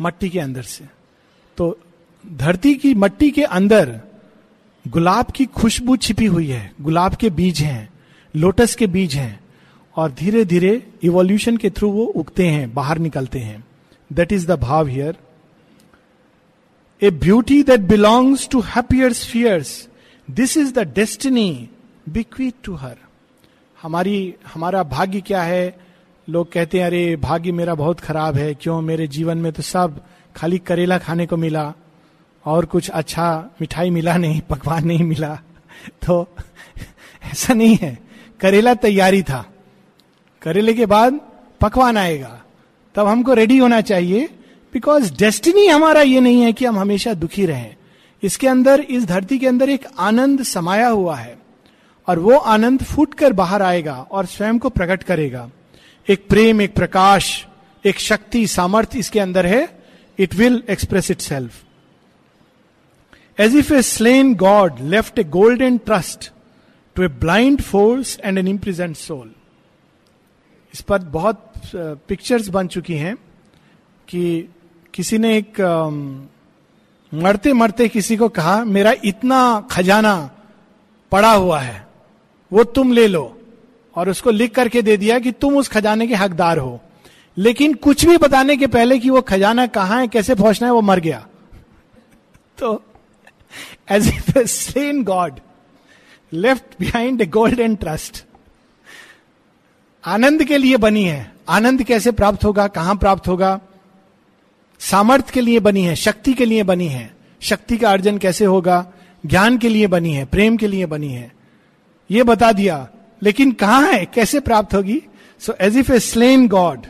मट्टी 0.00 0.28
के 0.28 0.40
अंदर 0.40 0.62
से। 0.62 0.84
तो 1.58 1.78
धरती 2.24 2.74
की 2.74 2.94
मट्टी 2.94 3.30
के 3.30 3.42
अंदर 3.42 4.00
गुलाब 4.84 5.30
की 5.30 5.44
खुशबू 5.46 5.96
छिपी 5.96 6.26
हुई 6.26 6.46
है। 6.46 6.72
गुलाब 6.80 7.14
के 7.14 7.30
बीज 7.30 7.60
हैं, 7.60 7.88
लोटस 8.34 8.74
के 8.74 8.86
बीज 8.86 9.14
हैं, 9.14 9.40
और 9.96 10.10
धीरे 10.10 10.44
धीरे 10.44 10.82
इवोल्यूशन 11.02 11.56
के 11.56 11.70
थ्रू 11.70 11.90
वो 11.90 12.04
उगते 12.04 12.46
हैं, 12.48 12.74
बाहर 12.74 12.98
निकलते 12.98 13.38
हैं। 13.38 13.64
दैट 14.10 14.32
इज़ 14.32 14.46
द 14.46 14.58
भाव 14.60 14.86
here 14.86 15.16
a 17.02 17.10
beauty 17.10 17.62
that 17.62 17.80
belongs 17.80 18.48
to 18.48 18.60
happier 18.60 19.12
spheres 19.12 19.88
this 20.28 20.56
is 20.56 20.72
the 20.72 20.78
destiny 20.94 21.68
bequeathed 22.08 22.54
to 22.64 22.74
her 22.74 22.96
हमारी, 23.82 24.34
हमारा 24.54 24.82
भाग्य 24.82 25.20
क्या 25.20 25.42
है? 25.42 25.85
लोग 26.28 26.52
कहते 26.52 26.78
हैं, 26.78 26.86
अरे, 26.86 27.16
भाग्य 27.16 27.52
मेरा 27.52 27.74
बहुत 27.74 28.00
खराब 28.00 28.36
है, 28.36 28.54
क्यों 28.54 28.82
मेरे 28.82 29.06
जीवन 29.06 29.38
में 29.38 29.52
तो 29.52 29.62
सब 29.62 30.04
खाली 30.36 30.58
करेला 30.58 30.98
खाने 30.98 31.26
को 31.26 31.36
मिला 31.36 31.74
और 32.44 32.64
कुछ 32.64 32.90
अच्छा 32.90 33.50
मिठाई 33.60 33.90
मिला 33.90 34.16
नहीं, 34.16 34.40
पकवान 34.40 34.84
नहीं 34.84 35.04
मिला। 35.04 35.40
तो 36.06 36.28
ऐसा 37.32 37.54
नहीं 37.54 37.76
है। 37.76 37.98
करेला 38.40 38.74
तैयारी 38.74 39.22
था। 39.22 39.54
करेले 40.42 40.74
के 40.74 40.86
बाद 40.86 41.20
पकवान 41.60 41.96
आएगा। 41.96 42.42
तब 42.94 43.06
हमको 43.06 43.34
रेडी 43.34 43.58
होना 43.58 43.80
चाहिए 43.80 44.28
बिकॉज़ 44.72 45.16
डेस्टिनी 45.16 45.66
हमारा 45.66 46.02
ये 46.02 46.20
नहीं 46.20 46.42
है 46.42 46.52
कि 46.52 46.64
हम 46.64 46.78
हमेशा 46.78 47.14
दुखी 47.14 47.46
रहें। 47.46 47.74
इसके 48.22 48.48
अंदर, 48.48 48.80
इस 48.80 49.06
धरती 49.06 49.38
के 49.38 49.46
अंदर 49.46 49.68
एक 49.68 49.86
आनंद 49.98 50.42
समाया 50.42 50.88
हुआ 50.88 51.16
है 51.16 51.38
और 52.08 52.18
वो 52.18 52.36
आनंद 52.36 52.82
फूट 52.82 53.14
कर 53.14 53.32
बाहर 53.32 53.62
आएगा 53.62 54.06
और 54.10 54.26
स्वयं 54.26 54.58
को 54.58 54.68
प्रकट 54.68 55.02
करेगा। 55.02 55.50
एक 56.08 56.28
प्रेम, 56.28 56.60
एक 56.62 56.74
प्रकाश, 56.74 57.46
एक 57.84 57.98
शक्ति, 58.00 58.46
सामर्थ्य 58.46 58.98
इसके 58.98 59.20
अंदर 59.20 59.46
है। 59.46 59.68
It 60.18 60.34
will 60.34 60.62
express 60.70 61.10
itself 61.20 61.62
as 63.38 63.56
if 63.56 63.72
a 63.74 63.82
slain 63.82 64.34
god 64.34 64.80
left 64.80 65.18
a 65.18 65.24
golden 65.24 65.78
trust 65.78 66.30
to 66.96 67.02
a 67.02 67.08
blind 67.08 67.60
force 67.62 68.18
and 68.24 68.38
an 68.38 68.48
imprisoned 68.48 68.96
soul 68.96 69.30
इस 70.74 70.80
पर 70.80 70.98
बहुत 70.98 71.52
पिक्चर्स 71.74 72.48
बन 72.48 72.68
चुकी 72.68 72.94
हैं 72.94 73.16
कि 74.08 74.48
किसी 74.94 75.18
ने 75.18 75.36
एक 75.38 75.60
मरते 77.12 77.52
मरते 77.52 77.88
किसी 77.88 78.16
को 78.16 78.28
कहा, 78.28 78.64
मेरा 78.64 78.92
इतना 79.04 79.60
खजाना 79.70 80.14
पड़ा 81.12 81.32
हुआ 81.32 81.60
है, 81.60 81.86
वो 82.52 82.64
तुम 82.64 82.92
ले 82.92 83.06
लो। 83.06 83.35
और 83.96 84.08
उसको 84.10 84.30
लिख 84.30 84.54
करके 84.54 84.82
दे 84.82 84.96
दिया 84.96 85.18
कि 85.18 85.32
तुम 85.32 85.56
उस 85.56 85.68
खजाने 85.68 86.06
के 86.06 86.14
हकदार 86.14 86.58
हो। 86.58 86.80
लेकिन 87.38 87.74
कुछ 87.74 88.06
भी 88.06 88.16
बताने 88.16 88.56
के 88.56 88.66
पहले 88.66 88.98
कि 88.98 89.10
वो 89.10 89.20
खजाना 89.20 89.66
कहाँ 89.66 90.00
है, 90.00 90.08
कैसे 90.08 90.34
पहुँचना 90.34 90.68
है, 90.68 90.74
वो 90.74 90.80
मर 90.80 91.00
गया। 91.00 91.26
तो 92.58 92.84
as 93.90 94.08
if 94.08 94.38
slain 94.38 95.04
god 95.04 95.40
left 96.32 96.64
behind 96.80 97.20
a 97.20 97.26
golden 97.26 97.76
trust 97.76 98.24
आनंद 100.04 100.44
के 100.44 100.58
लिए 100.58 100.76
बनी 100.76 101.04
है। 101.04 101.32
आनंद 101.48 101.82
कैसे 101.82 102.12
प्राप्त 102.12 102.44
होगा, 102.44 102.66
कहाँ 102.66 102.96
प्राप्त 102.96 103.28
होगा? 103.28 103.60
सामर्थ्य 104.78 105.30
के 105.34 105.40
लिए 105.40 105.60
बनी 105.60 105.82
है, 105.82 105.96
शक्ति 105.96 106.34
के 106.34 106.44
लिए 106.44 106.62
बनी 106.62 106.88
है। 106.88 107.16
शक्ति 107.40 107.76
का 107.76 107.90
अर्जन 107.90 108.18
कैसे 108.18 108.44
होगा? 108.44 108.92
ज्ञान 109.26 109.58
के 109.58 109.68
लिए 109.68 109.86
बनी 109.86 110.12
है, 110.12 110.24
प्रेम 110.24 110.56
के 110.56 110.66
लिए 110.66 110.86
बनी 110.86 111.12
है। 111.12 111.32
ये 112.10 112.22
बता 112.22 112.52
दिया 112.52 112.88
लेकिन 113.22 113.52
कहाँ 113.52 113.82
है? 113.82 114.04
कैसे 114.06 114.40
प्राप्त 114.40 114.74
होगी? 114.74 115.02
So 115.40 115.54
as 115.60 115.76
if 115.76 115.92
a 115.92 115.98
slain 116.00 116.46
god 116.48 116.86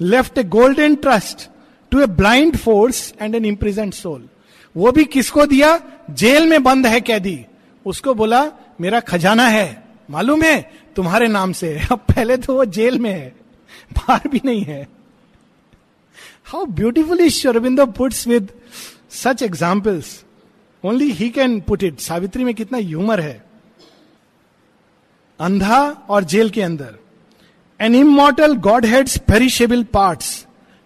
left 0.00 0.38
a 0.38 0.42
golden 0.44 0.94
trust 0.94 1.48
to 1.92 2.00
a 2.00 2.06
blind 2.06 2.56
force 2.56 3.12
and 3.22 3.34
an 3.34 3.44
imprisoned 3.44 3.94
soul 3.94 4.28
वो 4.76 4.92
भी 4.92 5.04
किसको 5.04 5.46
दिया? 5.46 5.80
जेल 6.10 6.48
में 6.48 6.62
बंद 6.62 6.86
है 6.86 7.00
कैदी। 7.00 7.44
उसको 7.86 8.14
बोला, 8.14 8.44
मेरा 8.80 9.00
खजाना 9.00 9.46
है। 9.48 9.82
मालूम 10.10 10.42
है? 10.42 10.72
तुम्हारे 10.96 11.28
नाम 11.28 11.52
से 11.52 11.78
अब 11.92 11.98
पहले 11.98 12.36
तो 12.36 12.54
वो 12.54 12.64
जेल 12.64 12.98
में 12.98 13.10
है। 13.10 13.28
बाहर 13.92 14.28
भी 14.28 14.40
नहीं 14.44 14.62
है। 14.62 14.86
How 16.44 16.64
beautifully 16.66 17.28
Aurobindo 17.30 17.86
puts 17.86 18.26
with 18.28 18.48
such 19.10 19.42
examples 19.42 20.24
only 20.84 21.10
he 21.10 21.28
can 21.30 21.60
put 21.60 21.82
it 21.82 22.00
Savitri 22.00 22.44
में 22.44 22.54
कितना 22.54 22.78
ह्यूमर 22.78 23.20
है। 23.20 23.51
अंधा 25.40 25.80
और 26.08 26.24
जेल 26.24 26.50
के 26.50 26.62
अंदर। 26.62 26.94
An 27.80 27.94
immortal 27.94 28.56
godhead's 28.86 29.16
perishable 29.28 29.82
part 29.92 30.24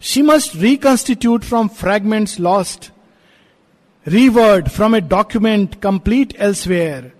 she 0.03 0.23
must 0.23 0.57
reconstitute 0.57 1.45
from 1.45 1.69
fragments 1.69 2.39
lost 2.41 2.91
reword 4.07 4.69
from 4.69 4.97
a 4.97 5.01
document 5.01 5.75
complete 5.75 6.35
elsewhere 6.41 7.13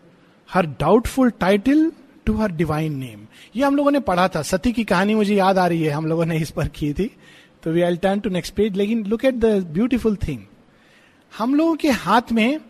her 0.49 0.67
doubtful 0.81 1.31
title 1.41 1.91
to 2.27 2.37
her 2.37 2.53
divine 2.53 2.95
name 2.99 3.27
ये 3.57 3.65
हम 3.65 3.77
लोगों 3.77 3.91
ने 3.91 4.01
पढ़ा 4.01 4.27
था। 4.29 4.43
सती 4.43 4.73
की 4.73 4.85
कहानी 4.85 5.15
मुझे 5.15 5.35
याद 5.35 5.59
आ 5.59 5.67
रही 5.67 5.83
है। 5.83 5.91
हम 5.91 6.07
लोगों 6.07 6.27
ने 6.27 6.37
इस 6.39 6.51
पर 6.51 6.69
की 6.69 6.93
थी। 6.93 7.11
तो 7.62 7.71
we 7.73 7.83
I 7.83 7.97
turn 7.97 8.21
to 8.21 8.31
next 8.31 8.55
page 8.55 8.77
लेकिन 8.77 9.05
look 9.07 9.25
at 9.25 9.35
the 9.35 9.47
beautiful 9.73 10.17
thing 10.17 10.41
हम 11.33 11.55
लोगों 11.55 11.77
के 11.77 11.91
हाथ 11.91 12.33
में 12.33 12.61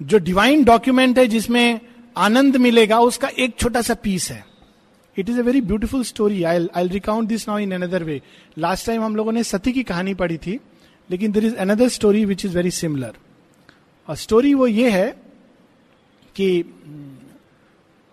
जो 0.00 0.18
डिवाइन 0.18 0.64
डॉक्यूमेंट 0.64 1.18
है, 1.18 1.26
जिसमें 1.26 1.80
आनंद 2.16 2.56
मिलेगा, 2.56 2.98
उसका 3.00 3.28
एक 3.28 3.56
छोटा 3.58 3.82
सा 3.82 3.94
पीस 3.94 4.30
है। 4.30 4.44
It 5.16 5.28
is 5.28 5.38
a 5.38 5.42
very 5.42 5.60
beautiful 5.60 6.04
story 6.04 6.42
I 6.42 6.66
I 6.76 6.88
recount 6.88 7.28
this 7.28 7.48
now 7.48 7.58
in 7.58 7.72
another 7.72 8.04
way 8.04 8.20
last 8.58 8.86
time 8.86 9.02
हम 9.02 9.16
लोगों 9.16 9.32
ने 9.32 9.42
सती 9.44 9.72
की 9.72 9.82
कहानी 9.82 10.14
पढ़ी 10.14 10.36
थी, 10.36 10.58
लेकिन 11.10 11.32
there 11.32 11.44
is 11.44 11.56
another 11.56 11.88
story 11.88 12.24
which 12.24 12.44
is 12.44 12.56
very 12.56 12.70
similar 12.70 13.12
और 14.08 14.16
स्टोरी 14.16 14.54
वो 14.54 14.66
ये 14.66 14.90
है 14.90 15.08
कि 16.36 16.64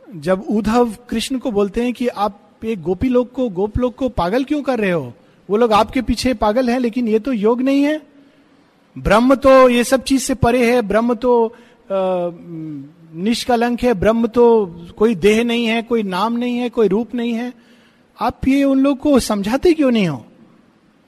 जब 0.07 0.45
उद्धव 0.49 0.93
कृष्ण 1.09 1.37
को 1.39 1.51
बोलते 1.51 1.83
हैं 1.83 1.93
कि 1.93 2.07
आप 2.07 2.39
एक 2.65 2.81
गोपी 2.81 3.09
लोग 3.09 3.31
को, 3.31 3.47
गोप 3.49 3.77
लोग 3.77 3.95
को 3.95 4.09
पागल 4.09 4.43
क्यों 4.43 4.61
कर 4.61 4.79
रहे 4.79 4.91
हो? 4.91 5.13
वो 5.49 5.57
लोग 5.57 5.73
आपके 5.73 6.01
पीछे 6.01 6.33
पागल 6.33 6.69
हैं, 6.69 6.79
लेकिन 6.79 7.07
ये 7.07 7.19
तो 7.19 7.33
योग 7.33 7.61
नहीं 7.61 7.83
है। 7.83 8.01
ब्रह्म 8.95 9.35
तो 9.35 9.69
ये 9.69 9.83
सब 9.83 10.03
चीज़ 10.03 10.23
से 10.23 10.33
परे 10.35 10.71
है। 10.71 10.81
ब्रह्म 10.81 11.15
तो 11.15 11.31
निष्कलंक 13.15 13.83
है, 13.83 13.93
ब्रह्म 13.93 14.27
तो 14.27 14.65
कोई 14.97 15.15
देह 15.15 15.43
नहीं 15.43 15.65
है, 15.65 15.81
कोई 15.81 16.03
नाम 16.03 16.37
नहीं 16.37 16.57
है, 16.57 16.69
कोई 16.69 16.87
रूप 16.87 17.15
नहीं 17.15 17.33
है। 17.33 17.53
आप 18.19 18.47
ये 18.47 18.63
उन 18.63 18.79
लोग 18.79 18.97
को 18.97 19.19
समझाते 19.19 19.73
क्यों 19.73 19.91
नहीं 19.91 20.07
हो? 20.07 20.25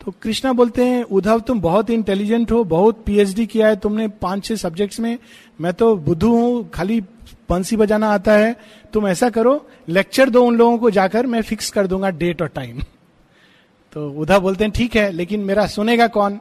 तो 0.05 0.13
कृष्णा 0.21 0.53
बोलते 0.53 0.85
हैं, 0.85 1.03
उद्धव, 1.03 1.39
तुम 1.39 1.61
बहुत 1.61 1.89
इंटेलिजेंट 1.89 2.51
हो, 2.51 2.63
बहुत 2.63 3.03
पीएचडी 3.05 3.45
किया 3.45 3.67
है 3.67 3.75
तुमने 3.75 4.07
पाँच 4.07 4.45
छह 4.45 4.55
सब्जेक्ट्स 4.55 4.99
में। 4.99 5.17
मैं 5.61 5.73
तो 5.73 5.95
बुद्धू 5.95 6.35
हूँ, 6.35 6.69
खाली 6.69 7.01
बंसी 7.49 7.75
बजाना 7.75 8.09
आता 8.09 8.33
है। 8.33 8.55
तुम 8.93 9.07
ऐसा 9.07 9.29
करो 9.29 9.67
लेक्चर 9.89 10.29
दो 10.29 10.43
उन 10.43 10.55
लोगों 10.55 10.77
को 10.77 10.89
जाकर, 10.89 11.25
मैं 11.25 11.41
फिक्स 11.41 11.69
कर 11.71 11.87
दूँगा 11.87 12.09
डेट 12.09 12.41
और 12.41 12.47
टाइम 12.47 12.79
तो 13.93 14.09
उद्धव 14.11 14.39
बोलते 14.39 14.63
हैं, 14.63 14.73
ठीक 14.73 14.95
है, 14.95 15.11
लेकिन 15.11 15.39
मेरा 15.39 15.67
सुनेगा 15.67 16.07
कौन? 16.07 16.37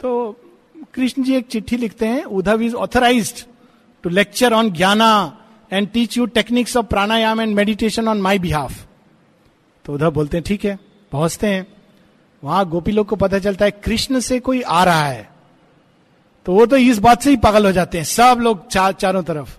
तो 0.00 0.40
कृष्ण 0.94 1.22
जी 1.22 1.34
एक 1.34 1.46
चिट्ठी 1.46 1.76
लिखते 1.76 2.06
हैं, 2.06 2.24
Uddhava 2.24 2.62
is 2.62 2.74
authorise 2.74 3.46
to 4.06 4.10
lecture 4.10 4.52
on 4.52 4.70
jnana 4.70 5.38
and 5.72 5.88
teach 5.88 6.18
you 6.18 6.26
techniques 6.26 6.76
of 6.76 6.86
pranayama 6.86 7.40
and 7.40 7.56
meditation 7.56 8.08
on 8.08 8.20
my 8.20 8.38
behalf 8.38 8.86
तो 9.84 9.92
उद्धव 9.92 10.10
बोलते 10.10 10.36
हैं, 10.36 10.44
ठीक 10.46 10.64
है, 10.64 10.78
पहुँचते 11.12 11.46
हैं। 11.46 11.66
वहाँ 12.44 12.68
गोपी 12.68 12.92
लोग 12.92 13.06
को 13.06 13.16
पता 13.16 13.38
चलता 13.38 13.64
है, 13.64 13.70
कृष्ण 13.70 14.20
से 14.20 14.40
कोई 14.40 14.62
आ 14.62 14.84
रहा 14.84 15.04
है। 15.04 15.30
तो 16.46 16.52
वो 16.52 16.66
तो 16.66 16.76
इस 16.76 16.98
बात 16.98 17.22
से 17.22 17.30
ही 17.30 17.36
पागल 17.36 17.66
हो 17.66 17.72
जाते 17.72 17.98
हैं, 17.98 18.04
सब 18.04 18.38
लोग 18.40 18.68
चार 18.68 18.92
चारों 18.92 19.22
तरफ़। 19.22 19.58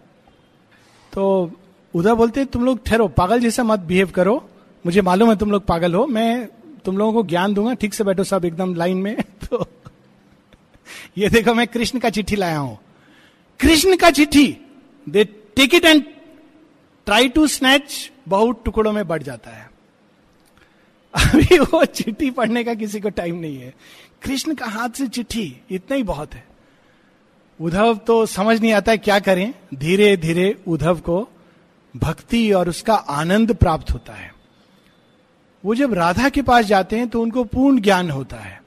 तो 1.14 1.52
उधर 1.96 2.14
बोलते 2.14 2.46
तुम 2.46 2.66
लोग 2.66 2.86
ठहरो, 2.86 3.08
पागल 3.08 3.40
जैसा 3.40 3.64
मत 3.64 3.80
बिहेव 3.80 4.10
करो। 4.10 4.50
मुझे 4.86 5.02
मालूम 5.02 5.30
है 5.30 5.36
तुम 5.36 5.52
लोग 5.52 5.66
पागल 5.66 5.94
हो। 5.94 6.08
मैं 6.08 6.48
तुम 6.86 6.98
लोगों 6.98 7.14
को 7.14 7.30
ज्ञान 7.30 7.54
दूँगा, 7.54 7.74
ठीक 7.74 7.94
से 7.94 8.04
बैठो 8.04 8.24
सब 8.24 8.46
एकदम 8.46 8.76
लाइन 8.76 8.98
में। 8.98 9.22
तो 9.50 9.68
ये 11.18 11.30
देखो, 11.30 11.54
मैं 11.54 11.68
कृष्ण 11.68 12.00
का 12.00 12.10
चिट्ठी 12.10 12.36
लाया 12.36 12.58
हूँ। 12.58 12.80
कृष्ण 13.60 13.98
का 13.98 14.10
चिट्ठी। 14.12 14.58
They 15.10 15.24
take 15.26 15.76
it 15.76 15.86
and 15.86 16.04
try 17.06 17.30
to 17.30 17.48
snatch 17.48 18.12
बहुत 18.28 18.62
टुकड़ों 18.66 18.92
में 18.92 19.08
बढ़ 19.08 19.24
जाता 19.24 19.52
है। 19.52 19.70
अभी 21.14 21.60
वो 21.60 21.86
चिट्ठी 21.86 22.32
पढ़ने 22.32 22.64
का 22.64 22.74
किसी 22.74 23.00
को 23.00 23.10
टाइम 23.10 23.36
नहीं 23.36 23.58
है। 23.58 23.74
कृष्ण 24.24 24.56
का 24.56 24.66
हाथ 24.66 24.90
से 24.90 25.08
चिट्ठी, 25.08 25.62
इतना 25.72 25.98
ही 25.98 26.04
बहुत 26.04 26.34
है। 26.34 26.46
उद्धव 27.60 27.96
तो 27.98 28.26
समझ 28.26 28.60
नहीं 28.62 28.74
आता 28.74 28.92
है 28.92 28.98
क्या 28.98 29.20
करें। 29.20 29.54
धीरे 29.76 30.18
धीरे 30.18 30.64
उद्धव 30.68 31.00
को 31.00 31.28
भक्ति 31.96 32.52
और 32.52 32.70
उसका 32.70 32.96
आनंद 32.96 33.56
प्राप्त 33.56 33.92
होता 33.92 34.14
है। 34.14 34.34
वो 35.66 35.76
जब 35.76 35.94
राधा 35.94 36.30
के 36.30 36.42
पास 36.42 36.66
जाते 36.66 36.98
हैं 36.98 37.10
तो 37.10 37.22
उनको 37.22 37.44
पूर्ण 37.44 37.82
ज्ञान 37.82 38.12
होता 38.12 38.38
है। 38.38 38.62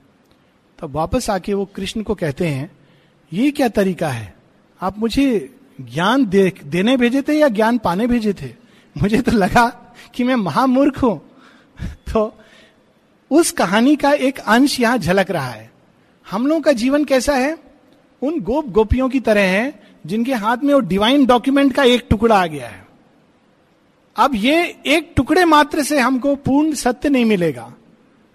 तब 0.79 0.81
तो 0.81 0.89
वापस 0.89 1.31
आके 1.31 1.55
वो 1.55 1.65
कृष्ण 1.65 2.03
को 2.03 2.15
कहते 2.15 2.49
हैं, 2.49 2.71
ये 3.33 3.51
क्या 3.51 3.69
तरीका 3.69 4.09
है? 4.09 4.40
आप 4.81 4.99
मुझे 4.99 5.55
ज्ञान 5.81 6.27
दे, 6.27 6.53
देने 6.65 6.97
भेजे 6.97 7.23
थे 7.23 7.33
या 7.33 7.49
ज्ञान 7.49 7.79
पाने 7.79 8.07
भेजे 8.07 8.33
थे? 8.33 8.55
मुझे 8.99 9.21
तो 9.21 9.33
लगा 9.33 9.95
कि 10.15 10.25
मैं 10.25 10.37
महामूर्ख 10.37 11.03
हूँ। 11.03 11.31
तो 11.87 12.39
उस 13.31 13.51
कहानी 13.53 13.97
का 13.97 14.13
एक 14.13 14.39
अंश 14.39 14.81
यहाँ 14.81 14.99
झलक 14.99 15.31
रहा 15.31 15.49
है। 15.49 15.73
हम 16.31 16.47
लोगों 16.47 16.61
का 16.61 16.73
जीवन 16.73 17.05
कैसा 17.05 17.35
है? 17.35 17.59
उन 18.23 18.41
गोप 18.41 18.69
गोपियों 18.69 19.09
की 19.09 19.21
तरह 19.21 19.41
है 19.41 19.83
जिनके 20.07 20.35
हाथ 20.35 20.57
में 20.65 20.75
वो 20.75 20.81
डिवाइन 20.81 21.27
डॉक्यूमेंट 21.27 21.75
का 21.75 21.85
एक 21.85 22.07
टुकड़ा 22.11 22.43
आ 22.43 22.47
गया 22.47 22.69
है। 22.69 22.87
अब 24.17 24.35
ये 24.35 24.79
एक 24.87 25.13
टुकड़े 25.17 25.45
मात्र 25.45 25.83
से 25.83 25.99
हमको 25.99 26.37
पूर्ण 26.37 26.75
सत्य 26.75 27.09
नहीं 27.09 27.25
मिलेगा। 27.25 27.73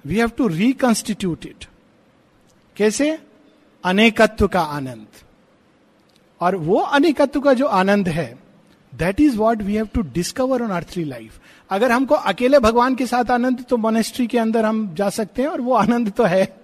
We 0.06 0.16
have 0.16 0.30
to 0.30 0.48
reconstitute 0.48 1.46
it 1.46 1.66
कैसे? 2.76 3.20
अनेकत्व 3.86 4.48
का 4.48 4.62
आनंद। 4.62 5.08
और 6.42 6.56
वो 6.56 6.80
अनेकत्व 6.80 7.40
का 7.40 7.54
जो 7.54 7.66
आनंद 7.66 8.08
है 8.08 8.28
that 8.94 9.22
is 9.22 9.38
what 9.38 9.62
we 9.62 9.76
have 9.76 9.88
to 9.94 10.02
discover 10.14 10.64
on 10.64 10.70
earthly 10.70 11.04
life 11.04 11.40
अगर 11.70 11.92
हमको 11.92 12.16
अकेले 12.16 12.60
भगवान 12.60 12.96
के 12.96 13.06
साथ 13.08 13.32
आनंद 13.32 13.64
तो 13.70 13.78
मोनेस्ट्री 13.78 14.28
के 14.28 14.38
अंदर 14.38 14.66
हम 14.66 14.94
जा 14.96 15.10
सकते 15.10 15.42
हैं 15.42 15.50
और 15.50 15.62
वो 15.62 15.74
आनंद 15.74 16.12
तो 16.12 16.24
है। 16.24 16.58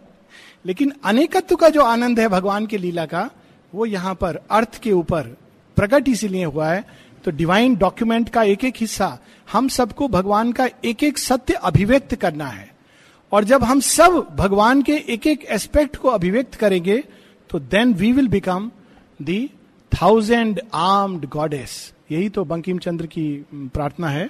लेकिन 0.66 0.94
अनेकत्व 1.04 1.56
का 1.56 1.70
जो 1.70 1.82
आनंद 1.82 2.20
है 2.20 2.28
भगवान 2.28 2.66
के 2.66 2.78
लीला 2.78 3.06
का, 3.06 3.30
वो 3.74 3.86
यहाँ 3.86 4.14
पर 4.16 4.40
अर्थ 4.52 4.80
के 4.80 4.92
ऊपर 4.92 5.38
प्रकट 5.78 6.10
इसीलिए 6.10 6.46
हुआ 6.46 6.68
है। 6.68 6.84
तो 7.26 7.32
डिवाइन 7.32 7.76
डॉक्यूमेंट 7.76 8.30
का 8.30 8.44
एक 8.44 8.64
एक 8.66 8.76
हिस्सा, 8.78 9.18
हम 9.52 9.68
सबको 9.68 10.08
भगवान 10.08 10.52
का 10.52 10.68
एक 10.86 11.04
एक 11.04 11.18
सत्य 11.18 11.54
अभिव्यक्त 11.54 12.16
करना 12.16 12.48
है। 12.48 12.70
और 13.32 13.44
जब 13.44 13.64
हम 13.64 13.80
सब 13.80 14.28
भगवान 14.36 14.82
के 14.82 14.96
एक 15.08 15.28
एक 15.28 15.46
एस्पेक्ट 15.50 15.96
को 15.96 16.10
अभिव्यक्त 16.10 16.56
करेंगे 16.56 17.04
तो 17.50 17.60
then 17.60 17.94
we 17.94 18.12
will 18.12 18.28
become 18.28 18.72
the 19.22 19.50
thousand 19.92 20.60
armed 20.74 21.26
goddess 21.30 21.94
यही 22.12 22.30
तो 22.30 22.44
बंकिम 22.46 22.78
चंद्र 22.80 23.06
की 23.08 23.26
प्रार्थना 23.74 24.10
है। 24.10 24.30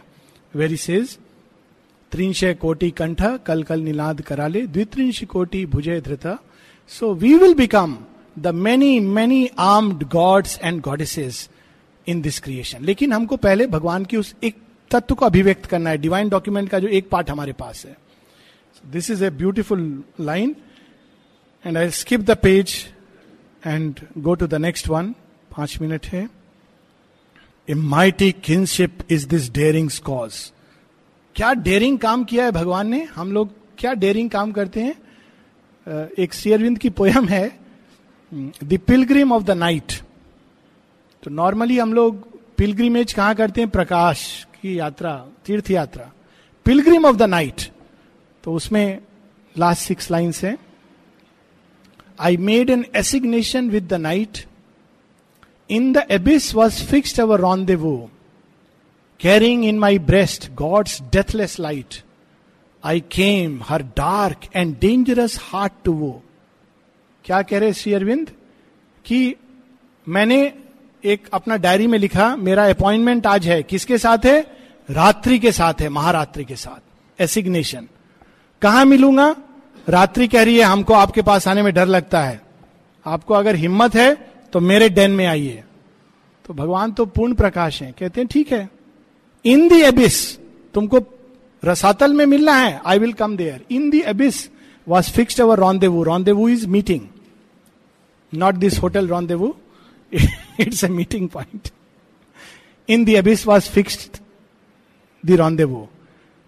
वेरी 0.53 0.77
सेज 0.77 1.17
त्रिंशय 2.11 2.53
कोटि 2.53 2.89
कंठ, 2.91 3.21
कल 3.45 3.63
कल 3.63 3.79
निलाद 3.81 4.21
कराले, 4.21 4.65
द्वित्रिंश 4.67 5.23
कोटि 5.23 5.65
भुजय 5.65 6.01
धृत। 6.01 6.27
So 6.91 7.13
we 7.13 7.33
will 7.35 7.53
become 7.55 7.97
the 8.39 8.47
many 8.47 8.99
many 8.99 9.47
armed 9.59 10.03
gods 10.09 10.59
and 10.63 10.81
goddesses 10.81 11.49
in 12.07 12.21
this 12.21 12.39
creation 12.39 12.83
लेकिन 12.85 13.13
हमको 13.13 13.37
पहले 13.37 13.67
भगवान 13.67 14.05
की 14.05 14.17
उस 14.17 14.33
एक 14.43 14.55
तत्व 14.91 15.15
को 15.15 15.25
अभिव्यक्त 15.25 15.65
करना 15.65 15.89
है। 15.89 15.97
डिवाइन 15.97 16.29
डॉक्यूमेंट 16.29 16.69
का 16.69 16.79
जो 16.79 16.87
एक 16.89 17.09
पार्ट 17.09 17.29
हमारे 17.29 17.53
पास 17.53 17.85
है। 17.85 17.95
This 18.83 19.09
is 19.11 19.23
a 19.25 19.29
beautiful 19.31 20.03
line 20.19 20.55
and 21.65 21.77
I 21.77 21.89
skip 21.91 22.21
the 22.21 22.37
page 22.37 22.75
and 23.63 23.99
go 24.17 24.35
to 24.35 24.47
the 24.47 24.55
next 24.61 24.87
one 24.89 25.13
पाँच 25.51 25.77
मिनट 25.81 26.05
है। 26.05 26.27
A 27.67 27.73
mighty 27.73 28.31
kinship 28.43 28.97
is 29.11 29.27
this 29.27 29.51
daring 29.53 29.89
cause 30.03 30.51
क्या 31.35 31.53
डेयरिंग 31.55 31.97
काम 31.99 32.23
किया 32.23 32.45
है 32.45 32.51
भगवान 32.51 32.87
ने? 32.87 33.03
हम 33.05 33.31
लोग 33.31 33.53
क्या 33.77 33.93
डेयरिंग 33.93 34.29
काम 34.29 34.51
करते 34.51 34.81
हैं? 34.81 34.95
एक 36.19 36.33
शेयरविंद 36.33 36.77
की 36.77 36.89
पोयम 36.91 37.27
है 37.27 37.47
the 38.31 38.79
pilgrim 38.87 39.31
of 39.33 39.43
the 39.43 39.51
night 39.51 39.93
तो 41.23 41.31
नॉर्मली 41.31 41.77
हम 41.79 41.93
लोग 41.93 42.29
पिलग्रिमेज 42.57 43.13
कहाँ 43.13 43.35
करते 43.35 43.61
हैं? 43.61 43.69
प्रकाश 43.69 44.47
की 44.61 44.77
यात्रा, 44.79 45.15
तीर्थ 45.45 45.71
यात्रा। 45.71 46.11
पिलग्रिम 46.65 47.05
ऑफ़ 47.05 47.15
द 47.17 47.23
नाइट 47.23 47.61
तो 48.43 48.53
उसमें 48.53 49.01
लास्ट 49.55 49.81
सिक्स 49.81 50.11
लाइन्स 50.11 50.43
है। 50.43 50.57
I 52.19 52.37
made 52.39 52.69
an 52.69 52.85
assignation 52.95 53.69
with 53.69 53.87
the 53.87 53.93
night 53.93 54.45
abyss 56.11 56.55
was 56.55 56.83
fixed 56.83 57.21
our 57.21 57.39
rendezvous 57.75 58.11
carrying 59.19 59.65
in 59.65 59.79
my 59.79 59.99
breast 59.99 60.53
God's 60.53 61.01
deathless 61.01 61.59
light 61.59 61.95
I 62.83 62.99
came 62.99 63.61
her 63.63 63.83
dark 63.83 64.37
and 64.55 64.79
dangerous 64.79 65.39
heart 65.41 65.73
to 65.83 65.93
woo 65.93 66.23
क्या 67.25 67.41
कह 67.41 67.59
रहे 67.59 67.73
श्री 67.73 67.93
अरविंद? 67.93 68.31
कि 69.05 69.35
मैंने 70.07 70.53
एक 71.05 71.27
अपना 71.33 71.57
diary 71.57 71.87
में 71.87 71.99
लिखा, 71.99 72.35
मेरा 72.35 72.69
अपॉइंटमेंट 72.69 73.27
आज 73.27 73.47
है। 73.47 73.63
किसके 73.63 73.97
साथ 73.97 74.25
है? 74.25 74.57
रात्रि 74.89 75.39
के 75.39 75.51
साथ 75.51 75.73
है, 75.81 75.89
महारात्रि 75.89 76.45
के 76.45 76.55
साथ। 76.55 77.21
एसिग्नेशन 77.21 77.87
कहा 78.61 78.83
मिलूँगा? 78.83 79.35
रात्रि 79.89 80.27
कह 80.27 80.43
रही 80.43 80.57
है, 80.57 80.63
हमको 80.63 80.93
आपके 80.93 81.21
पास 81.21 81.47
आने 81.47 81.61
में 81.61 81.73
डर 81.73 81.85
लगता 81.85 82.23
है। 82.23 82.41
आपको 83.05 83.33
अगर 83.33 83.55
हिम्मत 83.55 83.95
है 83.95 84.30
तो 84.53 84.59
मेरे 84.59 84.89
डेन 84.89 85.11
में 85.11 85.25
आइए। 85.25 85.63
तो 86.45 86.53
भगवान 86.53 86.91
तो 86.91 87.05
पूर्ण 87.05 87.33
प्रकाश 87.33 87.81
है। 87.81 87.91
कहते 87.99 88.21
हैं, 88.21 88.27
ठीक 88.27 88.51
है। 88.51 88.69
इन 89.45 89.67
दी 89.67 89.81
एबिस 89.81 90.37
तुमको 90.73 90.99
रसातल 91.63 92.13
में 92.13 92.25
मिलना 92.25 92.53
है। 92.53 92.81
I 92.85 92.99
will 92.99 93.13
come 93.13 93.35
there 93.37 93.65
in 93.71 93.89
the 93.89 94.01
abyss 94.01 94.49
was 94.87 95.11
fixed 95.11 95.41
our 95.41 95.59
rendezvous 95.59 96.03
rendezvous 96.03 96.47
is 96.49 96.67
meeting 96.67 97.01
not 98.33 98.55
this 98.55 98.77
hotel 98.79 99.07
rendezvous 99.07 99.55
it's 100.59 100.83
a 100.83 100.87
meeting 100.87 101.27
point 101.29 101.69
in 102.89 103.03
the 103.05 103.15
abyss 103.15 103.45
was 103.47 103.69
fixed 103.69 104.17
the 105.23 105.35
rendezvous 105.35 105.87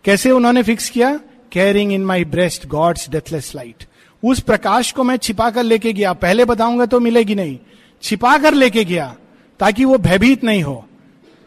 कैसे 0.06 0.32
उन्होंने 0.32 0.64
फिक्स 0.64 0.90
किया? 0.90 1.20
Carrying 1.52 1.92
in 1.94 2.06
my 2.06 2.24
breast 2.26 2.68
God's 2.68 3.10
deathless 3.10 3.54
light 3.56 3.84
उस 4.24 4.40
प्रकाश 4.40 4.92
को 4.92 5.04
मैं 5.04 5.18
छिपा 5.18 5.50
कर 5.50 5.64
लेके 5.64 5.94
गया। 5.94 6.14
पहले 6.14 6.46
बताऊँगा 6.46 6.86
तो 6.86 7.00
मिलेगी 7.00 7.36
नहीं। 7.36 7.58
छिपा 8.04 8.38
कर 8.38 8.54
लेके 8.54 8.86
गया 8.86 9.16
ताकि 9.60 9.86
वो 9.86 9.98
भयभीत 9.98 10.44
नहीं 10.44 10.64
हो। 10.64 10.88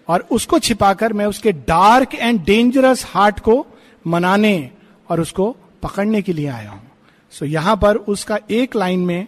और 0.08 0.26
उसको 0.30 0.58
छिपाकर 0.58 1.12
मैं 1.12 1.26
उसके 1.26 1.52
डार्क 1.52 2.14
एंड 2.14 2.44
डेंजरस 2.44 3.04
हार्ट 3.08 3.40
को 3.40 3.66
मनाने 4.06 4.70
और 5.08 5.20
उसको 5.20 5.56
पकड़ने 5.82 6.22
के 6.22 6.32
लिए 6.32 6.46
आया 6.46 6.70
हूँ। 6.70 6.90
सो 7.30 7.46
so, 7.46 7.52
यहाँ 7.52 7.76
पर 7.76 7.96
उसका 7.96 8.38
एक 8.50 8.76
लाइन 8.76 9.00
में 9.00 9.26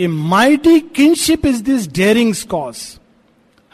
a 0.00 0.06
mighty 0.06 0.80
kinship 0.80 1.46
is 1.46 1.62
this 1.62 1.88
daring 1.88 2.34
cause 2.34 2.98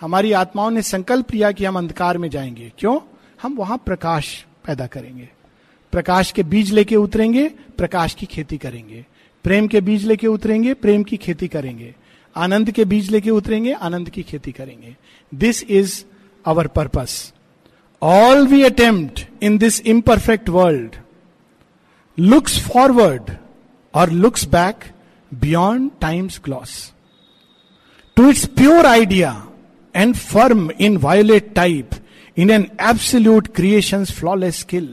हमारी 0.01 0.33
आत्माओं 0.33 0.71
ने 0.71 0.83
संकल्प 0.83 1.35
लिया 1.35 1.53
कि 1.53 1.65
हम 1.65 1.79
अंधकार 1.79 2.19
में 2.19 2.31
जाएँगे। 2.31 2.73
क्यों? 2.79 3.01
हम 3.43 3.55
वहाँ 3.55 3.83
प्रकाश 3.87 4.47
पैदा 4.67 4.87
करेंगे। 4.87 5.29
प्रकाश 5.93 6.33
के 6.33 6.43
बीज 6.43 6.73
लेके 6.73 6.97
उतरेंगे 6.97 7.49
प्रकाश 7.49 8.15
की 8.15 8.27
खेती 8.27 8.59
करेंगे। 8.59 9.07
प्रेम 9.45 9.67
के 9.67 9.81
बीज 9.81 10.07
लेके 10.07 10.27
उतरेंगे 10.27 10.75
प्रेम 10.75 11.03
की 11.03 11.17
खेती 11.17 11.49
करेंगे। 11.49 11.95
आनंद 12.37 12.71
के 12.71 12.85
बीज 12.85 13.11
लेके 13.11 13.31
उतरेंगे, 13.31 13.73
आनंद 13.73 14.11
की 14.11 14.23
खेती 14.23 14.53
करेंगे। 14.53 14.95
This 15.33 15.63
is 15.63 16.03
our 16.45 16.67
purpose 16.69 17.33
all 18.03 18.47
we 18.47 18.63
attempt 18.63 19.27
in 19.43 19.59
this 19.59 19.81
imperfect 19.87 20.49
world 20.49 20.97
looks 22.19 22.59
forward 22.69 23.31
और 23.95 24.11
looks 24.11 24.45
back 24.49 24.85
beyond 25.33 25.91
time's 26.01 26.41
gloss 26.45 26.93
to 28.17 28.29
its 28.31 28.45
pure 28.57 28.87
idea 28.87 29.33
and 29.95 30.15
firm 30.15 30.71
inviolate 30.97 31.53
type 31.55 31.91
in 32.37 32.51
an 32.51 32.67
absolute 32.81 33.49
creation 33.49 34.05
flawless 34.05 34.61
skill 34.61 34.89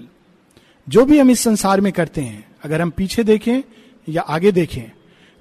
जो 0.87 1.05
भी 1.05 1.19
हम 1.19 1.29
इस 1.29 1.39
संसार 1.39 1.81
में 1.81 1.91
करते 1.93 2.21
हैं, 2.21 2.45
अगर 2.63 2.81
हम 2.81 2.89
पीछे 2.89 3.23
देखें 3.23 3.61
या 4.07 4.21
आगे 4.21 4.51
देखें 4.51 4.83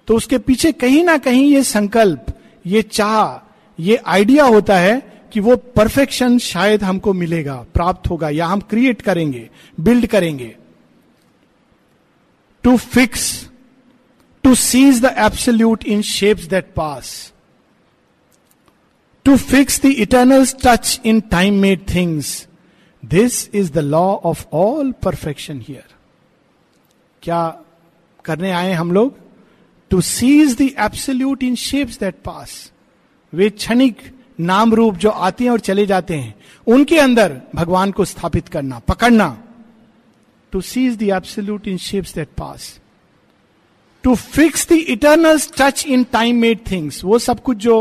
तो 0.08 0.16
उसके 0.16 0.38
पीछे 0.38 0.72
कहीं 0.72 1.02
ना 1.04 1.16
कहीं 1.18 1.44
ये 1.44 1.62
संकल्प, 1.64 2.26
ये 2.66 2.82
चाह, 2.82 3.48
ये 3.78 3.96
आइडिया 3.96 4.44
होता 4.44 4.76
है 4.78 5.00
कि 5.32 5.40
वो 5.40 5.56
परफेक्शन 5.76 6.38
शायद 6.38 6.82
हमको 6.84 7.12
मिलेगा, 7.12 7.54
प्राप्त 7.74 8.10
होगा 8.10 8.28
या 8.30 8.46
हम 8.46 8.60
क्रिएट 8.60 9.02
करेंगे 9.02 9.48
बिल्ड 9.80 10.06
करेंगे। 10.06 10.54
To 12.64 12.76
fix 12.76 13.24
to 14.44 14.54
seize 14.54 15.00
the 15.00 15.14
absolute 15.18 15.84
in 15.84 16.02
shapes 16.02 16.44
that 16.44 16.72
pass 16.76 17.32
to 19.26 19.36
fix 19.36 19.80
the 19.82 19.86
eternal 20.04 20.46
touch 20.64 21.00
in 21.04 21.20
time 21.30 21.60
made 21.60 21.88
things 21.94 22.46
this 23.02 23.48
is 23.54 23.72
the 23.72 23.78
law 23.78 24.04
of 24.24 24.44
all 24.52 24.92
perfection 25.02 25.60
here 25.68 25.94
क्या 27.22 27.42
करने 28.24 28.50
आए 28.52 28.72
हम 28.72 28.92
लोग? 28.92 29.18
To 29.92 30.00
seize 30.00 30.56
the 30.56 30.68
absolute 30.80 31.42
in 31.42 31.54
shapes 31.54 31.98
that 31.98 32.14
pass 32.24 32.52
वे 33.32 33.48
क्षणिक 33.50 33.98
नाम 34.40 34.74
रूप 34.74 34.96
जो 34.96 35.10
आते 35.10 35.44
हैं 35.44 35.50
और 35.50 35.60
चले 35.60 35.86
जाते 35.86 36.14
हैं, 36.16 36.34
उनके 36.66 36.98
अंदर 36.98 37.40
भगवान 37.54 37.90
को 37.92 38.04
स्थापित 38.04 38.48
करना, 38.48 38.78
पकड़ना 38.78 39.36
to 40.52 40.60
seize 40.60 40.96
the 40.96 41.02
absolute 41.02 41.68
in 41.68 41.76
shapes 41.78 42.14
that 42.14 42.28
pass 42.28 42.80
to 44.04 44.14
fix 44.14 44.68
the 44.68 44.72
eternal 44.72 45.38
touch 45.58 45.86
in 45.86 46.04
time 46.04 46.40
made 46.40 46.60
things 46.70 47.04
वो 47.04 47.18
सब 47.18 47.42
कुछ 47.42 47.56
जो 47.56 47.76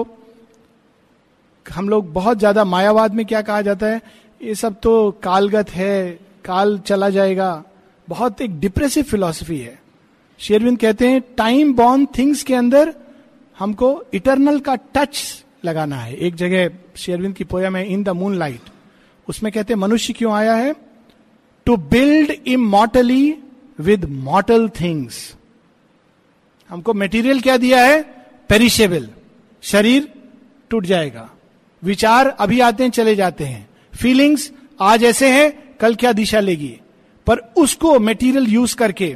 हम 1.66 1.90
लोग 1.90 2.14
बहुत 2.14 2.40
ज़्यादा 2.40 2.64
मायावाद 2.66 3.14
में 3.14 3.26
क्या 3.26 3.42
कहा 3.42 3.62
जाता 3.62 3.88
है? 3.88 4.02
ये 4.42 4.56
सब 4.56 4.80
तो 4.80 5.12
कालगत 5.24 5.70
है, 5.70 6.12
काल 6.46 6.78
चला 6.80 7.10
जाएगा, 7.10 7.64
बहुत 8.08 8.42
एक 8.42 8.60
डिप्रेसिव 8.60 9.04
फिलॉसफी 9.04 9.60
है। 9.60 9.81
शेरविंद 10.42 10.78
कहते 10.80 11.08
हैं 11.08 11.22
टाइम 11.38 11.74
बॉर्न 11.74 12.06
थिंग्स 12.18 12.44
के 12.44 12.54
अंदर 12.56 12.94
हमको 13.60 14.04
इटरनल 14.14 14.60
का 14.60 14.76
टच 14.76 15.44
लगाना 15.66 15.96
है. 15.96 16.16
एक 16.16 16.36
जगह 16.36 16.70
शेरविंद 16.98 17.36
की 17.36 17.44
पोयम 17.44 17.76
है 17.76 17.86
इन 17.88 18.04
द 18.04 18.10
मून 18.10 18.36
लाइट 18.36 18.70
उसमें 19.28 19.52
कहते 19.54 19.74
हैं, 19.74 19.80
मनुष्य 19.80 20.14
क्यों 20.14 20.34
आया 20.34 20.54
है? 20.54 20.76
To 21.66 21.78
build 21.78 22.32
immortally 22.48 23.38
with 23.80 24.06
mortal 24.06 24.70
things 24.70 25.36
हमको 26.70 26.94
मेटीरियल 26.94 27.42
क्या 27.42 27.58
दिया 27.58 27.84
है? 27.86 28.02
पेरिशेबल 28.50 29.10
शरीर 29.62 30.08
टूट 30.70 30.86
जाएगा। 30.86 31.30
विचार 31.84 32.28
अभी 32.28 32.60
आते 32.60 32.84
हैं, 32.84 32.92
चले 32.92 33.16
जाते 33.16 33.44
हैं। 33.44 33.70
फीलिंग्स 33.96 34.52
आज 34.82 35.04
ऐसे 35.04 35.32
हैं, 35.34 35.78
कल 35.80 35.96
क्या 35.96 36.14
दिशा 36.14 36.40
लेगी? 36.40 36.78
पर 37.28 37.38
उसको 37.58 38.00
मेटीरियल 38.00 38.48
यूज़ 38.48 38.76
करके 38.76 39.16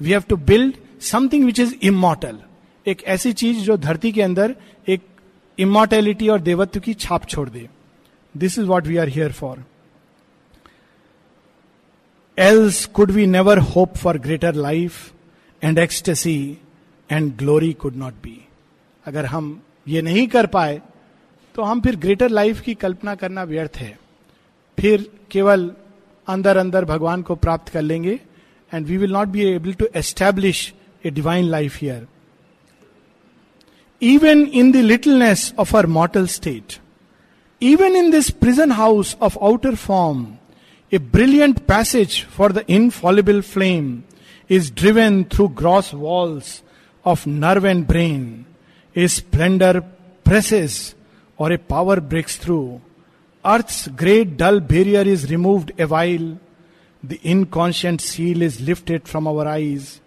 we 0.00 0.10
have 0.10 0.22
to 0.28 0.36
build 0.36 0.76
something 1.02 1.44
which 1.44 1.60
is 1.60 1.74
immortal 1.82 2.38
एक 2.86 3.02
ऐसी 3.04 3.32
चीज़ 3.32 3.58
जो 3.58 3.76
धरती 3.76 4.12
के 4.12 4.22
अंदर 4.22 4.54
एक 4.88 5.02
इमोटेलिटी 5.58 6.28
और 6.28 6.40
देवत्व 6.40 6.80
की 6.80 6.94
छाप 6.94 7.26
छोड़ 7.28 7.48
दे। 7.48 7.68
This 8.34 8.58
is 8.58 8.66
what 8.66 8.86
we 8.86 8.96
are 8.96 9.08
here 9.08 9.32
for 9.32 9.64
else 12.38 12.84
could 12.86 13.10
we 13.10 13.26
never 13.26 13.58
hope 13.58 13.96
for 13.96 14.18
greater 14.18 14.54
life 14.54 15.12
and 15.62 15.78
ecstasy 15.78 16.58
and 17.10 17.36
glory 17.36 17.72
could 17.72 17.96
not 17.96 18.14
be 18.22 18.40
अगर 19.04 19.26
हम 19.26 19.60
ये 19.88 20.02
नहीं 20.02 20.26
कर 20.28 20.46
पाए 20.46 20.80
तो 21.54 21.62
हम 21.62 21.80
फिर 21.80 21.96
ग्रेटर 21.96 22.28
लाइफ 22.28 22.60
की 22.60 22.74
कल्पना 22.74 23.14
करना 23.14 23.42
व्यर्थ 23.44 23.76
है। 23.76 23.98
फिर 24.78 25.10
केवल 25.30 25.70
अंदर 26.28 26.56
अंदर 26.56 26.84
भगवान 26.84 27.22
को 27.22 27.34
प्राप्त 27.34 27.68
कर 27.68 27.82
लेंगे 27.82 28.18
and 28.72 28.88
we 28.88 28.98
will 28.98 29.08
not 29.08 29.32
be 29.32 29.48
able 29.48 29.74
to 29.74 29.98
establish 29.98 30.74
a 31.04 31.10
divine 31.10 31.50
life 31.50 31.76
here. 31.76 32.06
Even 34.00 34.46
in 34.48 34.72
the 34.72 34.82
littleness 34.82 35.52
of 35.56 35.74
our 35.74 35.86
mortal 35.86 36.26
state, 36.26 36.80
even 37.60 37.96
in 37.96 38.10
this 38.10 38.30
prison 38.30 38.70
house 38.70 39.16
of 39.20 39.38
outer 39.40 39.74
form, 39.76 40.38
a 40.92 40.98
brilliant 40.98 41.66
passage 41.66 42.22
for 42.22 42.50
the 42.50 42.70
infallible 42.70 43.42
flame 43.42 44.04
is 44.48 44.70
driven 44.70 45.24
through 45.24 45.48
gross 45.50 45.92
walls 45.92 46.62
of 47.04 47.26
nerve 47.26 47.64
and 47.64 47.86
brain. 47.86 48.46
A 48.94 49.06
splendor 49.06 49.84
presses 50.24 50.94
or 51.36 51.52
a 51.52 51.58
power 51.58 52.00
breaks 52.00 52.36
through. 52.36 52.80
Earth's 53.44 53.88
great 53.88 54.36
dull 54.36 54.60
barrier 54.60 55.02
is 55.02 55.30
removed 55.30 55.72
a 55.78 55.86
while. 55.86 56.38
The 57.08 57.20
inconscient 57.22 58.00
seal 58.00 58.42
is 58.42 58.60
lifted 58.60 59.06
from 59.06 59.28
our 59.28 59.46
eyes. 59.46 60.00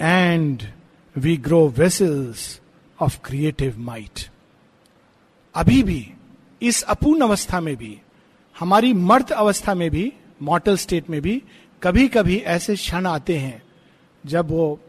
And 0.00 0.68
we 1.16 1.36
grow 1.36 1.68
vessels 1.68 2.60
of 2.98 3.22
creative 3.22 3.76
might. 3.78 4.28
अभी 5.54 5.82
भी, 5.82 6.12
इस 6.62 6.82
अपूर्ण 6.82 7.20
अवस्था 7.20 7.60
में 7.60 7.76
भी, 7.76 8.00
हमारी 8.58 8.92
मर्त 8.92 9.32
अवस्था 9.32 9.74
में 9.74 9.90
भी 9.90 10.12
मॉटल 10.42 10.76
स्टेट 10.76 11.10
में 11.10 11.20
भी 11.22 11.42
कभी 11.82 12.08
कभी 12.08 12.36
ऐसे 12.36 12.74
क्षण 12.76 13.06
आते 13.06 13.38
हैं, 13.38 13.62
जब 14.26 14.50
वो 14.50 14.80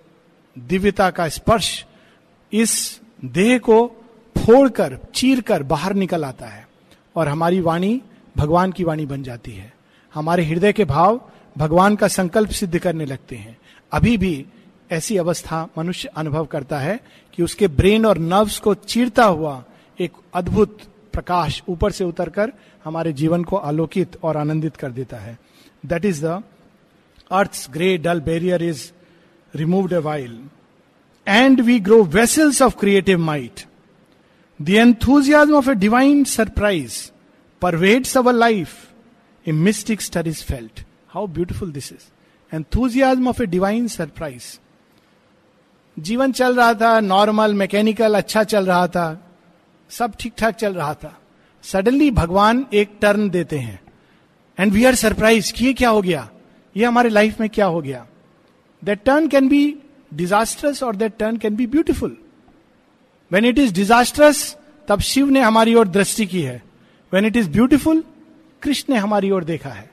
दिव्यता 0.58 1.10
का 1.12 1.28
स्पर्श 1.30 1.86
इस 2.54 3.02
देह 3.26 3.58
को 3.58 3.86
फोड़कर 4.38 5.00
चीर 5.16 5.42
कर 5.42 5.64
बाहर 5.64 5.94
निकल 5.94 6.26
आता 6.26 6.46
है, 6.46 6.68
और 7.16 7.28
हमारी 7.28 7.62
वाणी 7.62 8.02
भगवान 8.38 8.72
की 8.72 8.84
वाणी 8.84 9.06
बन 9.06 9.24
जाती 9.24 9.52
है 9.52 9.73
हमारे 10.14 10.46
हृदय 10.46 10.74
के 10.74 10.86
भाव 10.86 11.22
भगवान 11.58 11.96
का 11.96 12.08
संकल्प 12.08 12.50
सिद्ध 12.50 12.80
करने 12.80 13.06
लगते 13.06 13.36
हैं। 13.36 13.58
अभी 13.92 14.18
भी 14.18 14.46
ऐसी 14.92 15.18
अवस्था 15.18 15.70
मनुष्य 15.78 16.10
अनुभव 16.16 16.46
करता 16.46 16.80
है 16.80 17.00
कि 17.34 17.44
उसके 17.44 17.68
ब्रेन 17.68 18.06
और 18.06 18.18
नर्व्स 18.18 18.60
को 18.60 18.74
चीरता 18.74 19.26
हुआ 19.26 19.64
एक 20.00 20.12
अद्भुत 20.34 20.78
प्रकाश 21.14 21.64
ऊपर 21.70 21.92
से 21.92 22.04
उतरकर 22.04 22.54
हमारे 22.84 23.14
जीवन 23.14 23.44
को 23.44 23.56
आलोकित 23.56 24.18
और 24.24 24.38
आनंदित 24.38 24.76
कर 24.76 24.92
देता 24.92 25.18
है। 25.18 25.40
That 25.86 26.06
is 26.06 26.26
the 26.26 26.44
earth 27.32 27.72
grey 27.72 27.98
dull 27.98 28.20
barrier 28.22 28.64
is 28.64 28.92
removed 29.56 29.94
a 29.94 30.00
while 30.00 30.40
and 31.28 31.62
we 31.62 31.80
grow 31.80 32.04
vessels 32.04 32.62
of 32.62 32.78
creative 32.80 33.20
might 33.20 33.60
the 34.62 35.52
of 35.54 35.70
a 35.70 35.74
divine 35.74 36.24
surprise 36.24 37.12
pervades 37.62 38.18
our 38.18 38.34
life 38.34 38.93
mystic 39.52 40.02
stir 40.02 40.28
is 40.28 40.44
felt 40.44 40.84
how 41.10 41.28
beautiful 41.30 41.72
this 41.72 41.92
is 41.92 42.56
enthusiasm 42.56 43.28
of 43.28 43.42
a 43.44 43.46
divine 43.48 43.88
surprise 43.88 44.58
जीवन 45.98 46.32
चल 46.32 46.56
रहा 46.56 46.74
था 46.74 47.00
normal 47.02 47.54
mechanical 47.54 48.16
अच्छा 48.16 48.44
चल 48.46 48.66
रहा 48.66 48.88
था 48.88 49.08
सब 49.90 50.14
ठीक 50.20 50.34
ठाक 50.38 50.56
चल 50.56 50.74
रहा 50.74 50.94
था 50.94 51.18
सडनली 51.64 52.10
भगवान 52.12 52.66
एक 52.74 52.98
टर्न 53.02 53.30
देते 53.30 53.58
हैं 53.60 53.80
एंड 54.58 54.72
वी 54.74 54.86
आर 54.86 54.96
सरप्राइज़ 54.96 55.54
कि 55.54 55.66
ये 55.66 55.74
क्या 55.74 55.90
हो 55.90 56.02
गया 56.02 56.30
ये 56.76 56.86
हमारे 56.86 57.10
लाइफ 57.10 57.40
में 57.40 57.50
क्या 57.50 57.66
हो 57.66 57.82
गया 57.82 58.06
that 58.84 59.04
turn 59.06 59.28
can 59.28 59.48
be 59.50 59.64
disastrous 60.14 60.84
और 60.84 60.96
that 60.96 61.18
turn 61.20 61.38
can 61.38 61.56
be 61.56 61.68
beautiful 61.68 62.18
when 63.32 63.46
it 63.46 63.60
is 63.60 63.74
disastrous 63.74 64.56
तब 64.88 65.00
शिव 65.02 65.30
ने 65.30 65.42
हमारी 65.42 65.76
ओर 65.76 65.88
दृष्टि 65.90 66.26
की 66.26 66.42
है 66.42 66.62
when 67.12 67.26
it 67.26 67.38
is 67.38 67.50
beautiful 67.50 68.04
Krishna 68.64 68.94
ने 68.94 69.00
हमारी 69.00 69.32
ओर 69.32 69.44
देखा 69.44 69.70
है। 69.70 69.90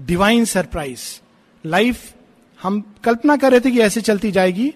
डिवाइन 0.00 0.44
सरप्राइज़ 0.44 1.20
लाइफ 1.64 2.14
हम 2.60 2.80
कल्पना 3.04 3.36
कर 3.36 3.50
रहे 3.50 3.60
थे 3.60 3.70
कि 3.70 3.80
ऐसे 3.80 4.00
चलती 4.00 4.30
जाएगी 4.32 4.74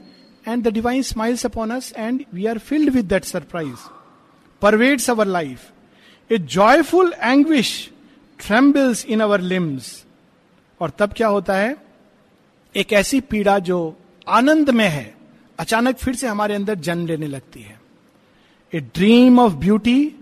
and 0.49 0.63
the 0.65 0.69
divine 0.69 1.03
smiles 1.03 1.47
upon 1.47 1.71
us 1.71 1.93
and 1.97 2.25
we 2.35 2.47
are 2.47 2.59
filled 2.59 2.91
with 2.91 3.05
that 3.05 3.25
surprise 3.25 3.89
pervades 4.63 5.11
our 5.11 5.27
life 5.27 5.71
a 6.31 6.39
joyful 6.39 7.13
anguish 7.21 7.91
trembles 8.47 9.05
in 9.07 9.21
our 9.21 9.41
limbs 9.41 10.05
और 10.81 10.91
तब 10.91 11.13
क्या 11.13 11.29
होता 11.29 11.55
है? 11.55 11.77
एक 12.77 12.93
ऐसी 12.93 13.21
पीड़ा 13.21 13.59
जो 13.59 13.97
आनंद 14.29 14.71
में 14.71 14.89
है, 14.89 15.15
अचानक 15.59 15.97
फिर 15.97 16.15
से 16.15 16.27
हमारे 16.27 16.55
अंदर 16.55 16.75
जन्म 16.75 17.07
लेने 17.07 17.27
लगती 17.27 17.63
है। 17.63 17.81
A 18.75 18.81
dream 18.81 19.39
of 19.39 19.53
beauty 19.53 20.13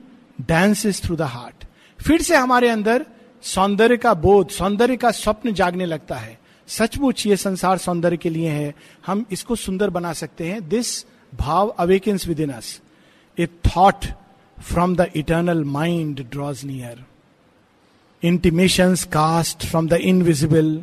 dances 0.41 1.01
through 1.03 1.17
the 1.17 1.23
heart 1.23 1.62
फिर 2.03 2.23
से 2.23 2.37
हमारे 2.37 2.69
अंदर 2.69 3.07
सौंदर्य 3.43 3.97
का 3.97 4.15
बोध, 4.15 4.49
सौंदर्य 4.49 4.97
का 4.97 5.11
स्वप्न 5.11 5.53
जागने 5.53 5.87
लगता 5.87 6.17
है। 6.17 6.39
सचमुच 6.69 7.27
ये 7.27 7.37
संसार 7.37 7.79
सौंदर्य 7.79 8.17
के 8.17 8.31
लिए 8.31 8.51
है। 8.51 8.75
हम 9.07 9.25
इसको 9.33 9.57
सुंदर 9.57 9.91
बना 9.91 10.13
सकते 10.13 10.49
हैं। 10.49 10.69
दिस 10.69 11.05
भाव 11.35 11.69
awakens 11.69 12.27
within 12.41 12.51
us 12.51 12.81
a 13.39 13.47
thought 13.47 14.07
from 14.63 14.97
the 14.97 15.11
eternal 15.17 15.65
mind 15.65 16.21
draws 16.31 16.65
near 16.65 17.05
intimation 18.23 18.95
cast 19.13 19.67
from 19.67 19.89
the 19.89 19.93
invisible 19.93 20.81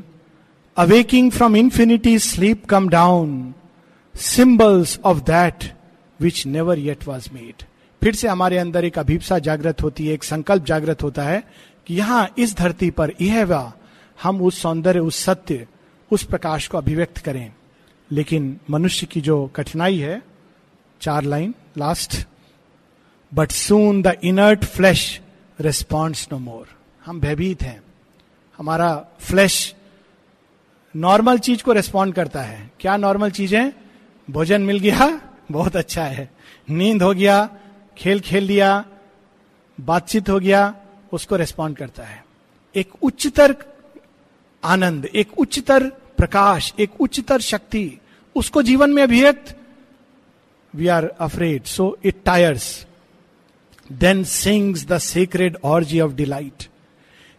awaking 0.78 1.32
from 1.32 1.56
infinity 1.56 2.18
sleep 2.20 2.66
come 2.66 2.90
down 2.90 3.54
symbols 4.16 5.00
of 5.06 5.18
that 5.18 5.74
which 6.20 6.46
never 6.46 6.80
yet 6.80 7.08
was 7.08 7.30
made 7.34 7.64
फिर 8.04 8.16
से 8.16 8.28
हमारे 8.28 8.58
अंदर 8.58 8.86
एक 8.86 9.00
अभिप्सा 9.00 9.40
जागृत 9.40 9.84
होती 9.84 10.08
है, 10.08 10.14
एक 10.14 10.24
संकल्प 10.24 10.66
जागृत 10.66 11.04
होता 11.04 11.24
है 11.24 11.44
कि 11.88 11.96
यहाँ 11.96 12.34
इस 12.38 12.58
धरती 12.58 12.90
पर 12.90 13.12
यह 13.22 13.46
वा 13.46 13.74
हम 14.24 14.42
उस 14.42 14.62
सौंदर्य, 14.62 15.00
उस 15.00 15.24
सत्य, 15.24 15.68
उस 16.12 16.24
प्रकाश 16.24 16.68
को 16.68 16.78
अभिव्यक्त 16.78 17.18
करें। 17.18 17.54
लेकिन 18.12 18.60
मनुष्य 18.70 19.08
की 19.08 19.22
जो 19.22 19.52
कठिनाई 19.56 19.98
है, 19.98 20.22
चार 21.02 21.24
line 21.24 21.56
last 21.78 22.28
but 23.34 23.52
soon 23.52 24.02
the 24.02 24.18
inert 24.24 24.66
flesh 24.66 25.22
responds 25.60 26.28
no 26.32 26.38
more 26.40 26.68
हम 27.06 27.20
भयभीत 27.20 27.62
हैं। 27.62 27.84
हमारा 28.58 29.06
फ्लैश 29.20 29.76
नॉर्मल 30.96 31.40
चीज़ 31.40 31.64
को 31.64 31.72
रेस्पॉन्ड 31.72 32.16
करता 32.16 32.42
है। 32.42 32.72
क्या 32.80 32.98
नॉर्मल 32.98 33.32
चीज़? 33.32 33.56
भोजन 34.32 34.62
मिल 34.62 34.80
गया, 34.80 35.22
बहुत 35.52 35.76
अच्छा 35.76 36.04
है। 36.04 36.30
नींद 36.70 37.04
हो 37.04 37.14
गया 37.14 37.50
खेल 38.00 38.20
खेल 38.20 38.44
लिया, 38.44 38.84
बातचीत 39.78 40.30
हो 40.30 40.40
गया, 40.40 40.74
उसको 41.14 41.36
रेस्पॉन्ड 41.36 41.78
करता 41.78 42.04
है। 42.04 42.24
एक 42.76 43.04
उच्चतर 43.04 43.56
आनंद, 44.64 45.06
एक 45.06 45.40
उच्चतर 45.40 45.88
प्रकाश, 46.18 46.74
एक 46.80 47.02
उच्चतर 47.02 47.42
शक्ति, 47.42 48.00
उसको 48.36 48.62
जीवन 48.62 48.90
में 48.90 49.02
अभिव्यक्त 49.04 49.56
we 50.74 50.88
are 50.88 51.06
afraid 51.20 51.64
so 51.66 51.98
it 52.06 52.22
tires 52.26 52.66
then 53.90 54.24
sings 54.24 54.86
the 54.88 54.98
secret 54.98 55.58
orgy 55.66 56.00
of 56.00 56.14
delight 56.14 56.68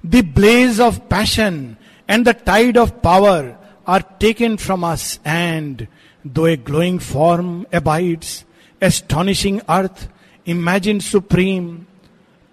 the 0.05 0.25
blaze 0.35 0.81
of 0.81 0.99
passion 1.11 1.77
and 2.09 2.29
the 2.29 2.35
tide 2.47 2.79
of 2.79 2.91
power 3.05 3.53
are 3.89 4.05
taken 4.21 4.57
from 4.57 4.87
us 4.87 5.19
and 5.27 5.87
though 6.25 6.47
a 6.47 6.57
glowing 6.67 6.99
form 7.01 7.65
abides 7.75 8.45
astonishing 8.83 9.61
earth 9.69 10.09
imagine 10.47 11.01
supreme 11.01 11.77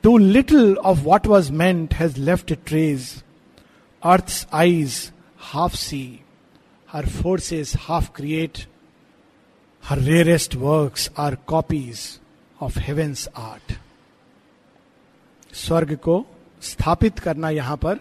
too 0.03 0.17
little 0.17 0.75
of 0.77 0.99
what 0.99 1.27
was 1.27 1.51
meant 1.51 1.93
has 1.93 2.19
left 2.19 2.51
a 2.51 2.55
trace 2.65 3.09
Earth's 4.03 4.45
eyes 4.51 5.11
half 5.37 5.73
see, 5.73 6.21
her 6.89 7.03
forces 7.03 7.73
half 7.73 8.13
create, 8.13 8.67
her 9.83 9.95
rarest 9.97 10.55
works 10.55 11.09
are 11.17 11.35
copies 11.35 12.19
of 12.59 12.75
heaven's 12.75 13.27
art. 13.35 13.79
स्वर्ग 15.53 15.95
को 15.95 16.25
स्थापित 16.61 17.19
करना 17.19 17.49
यहाँ 17.49 17.77
पर 17.77 17.99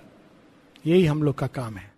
यही 0.87 1.05
हम 1.07 1.23
लोग 1.23 1.35
का 1.35 1.47
काम 1.47 1.77
है 1.77 1.96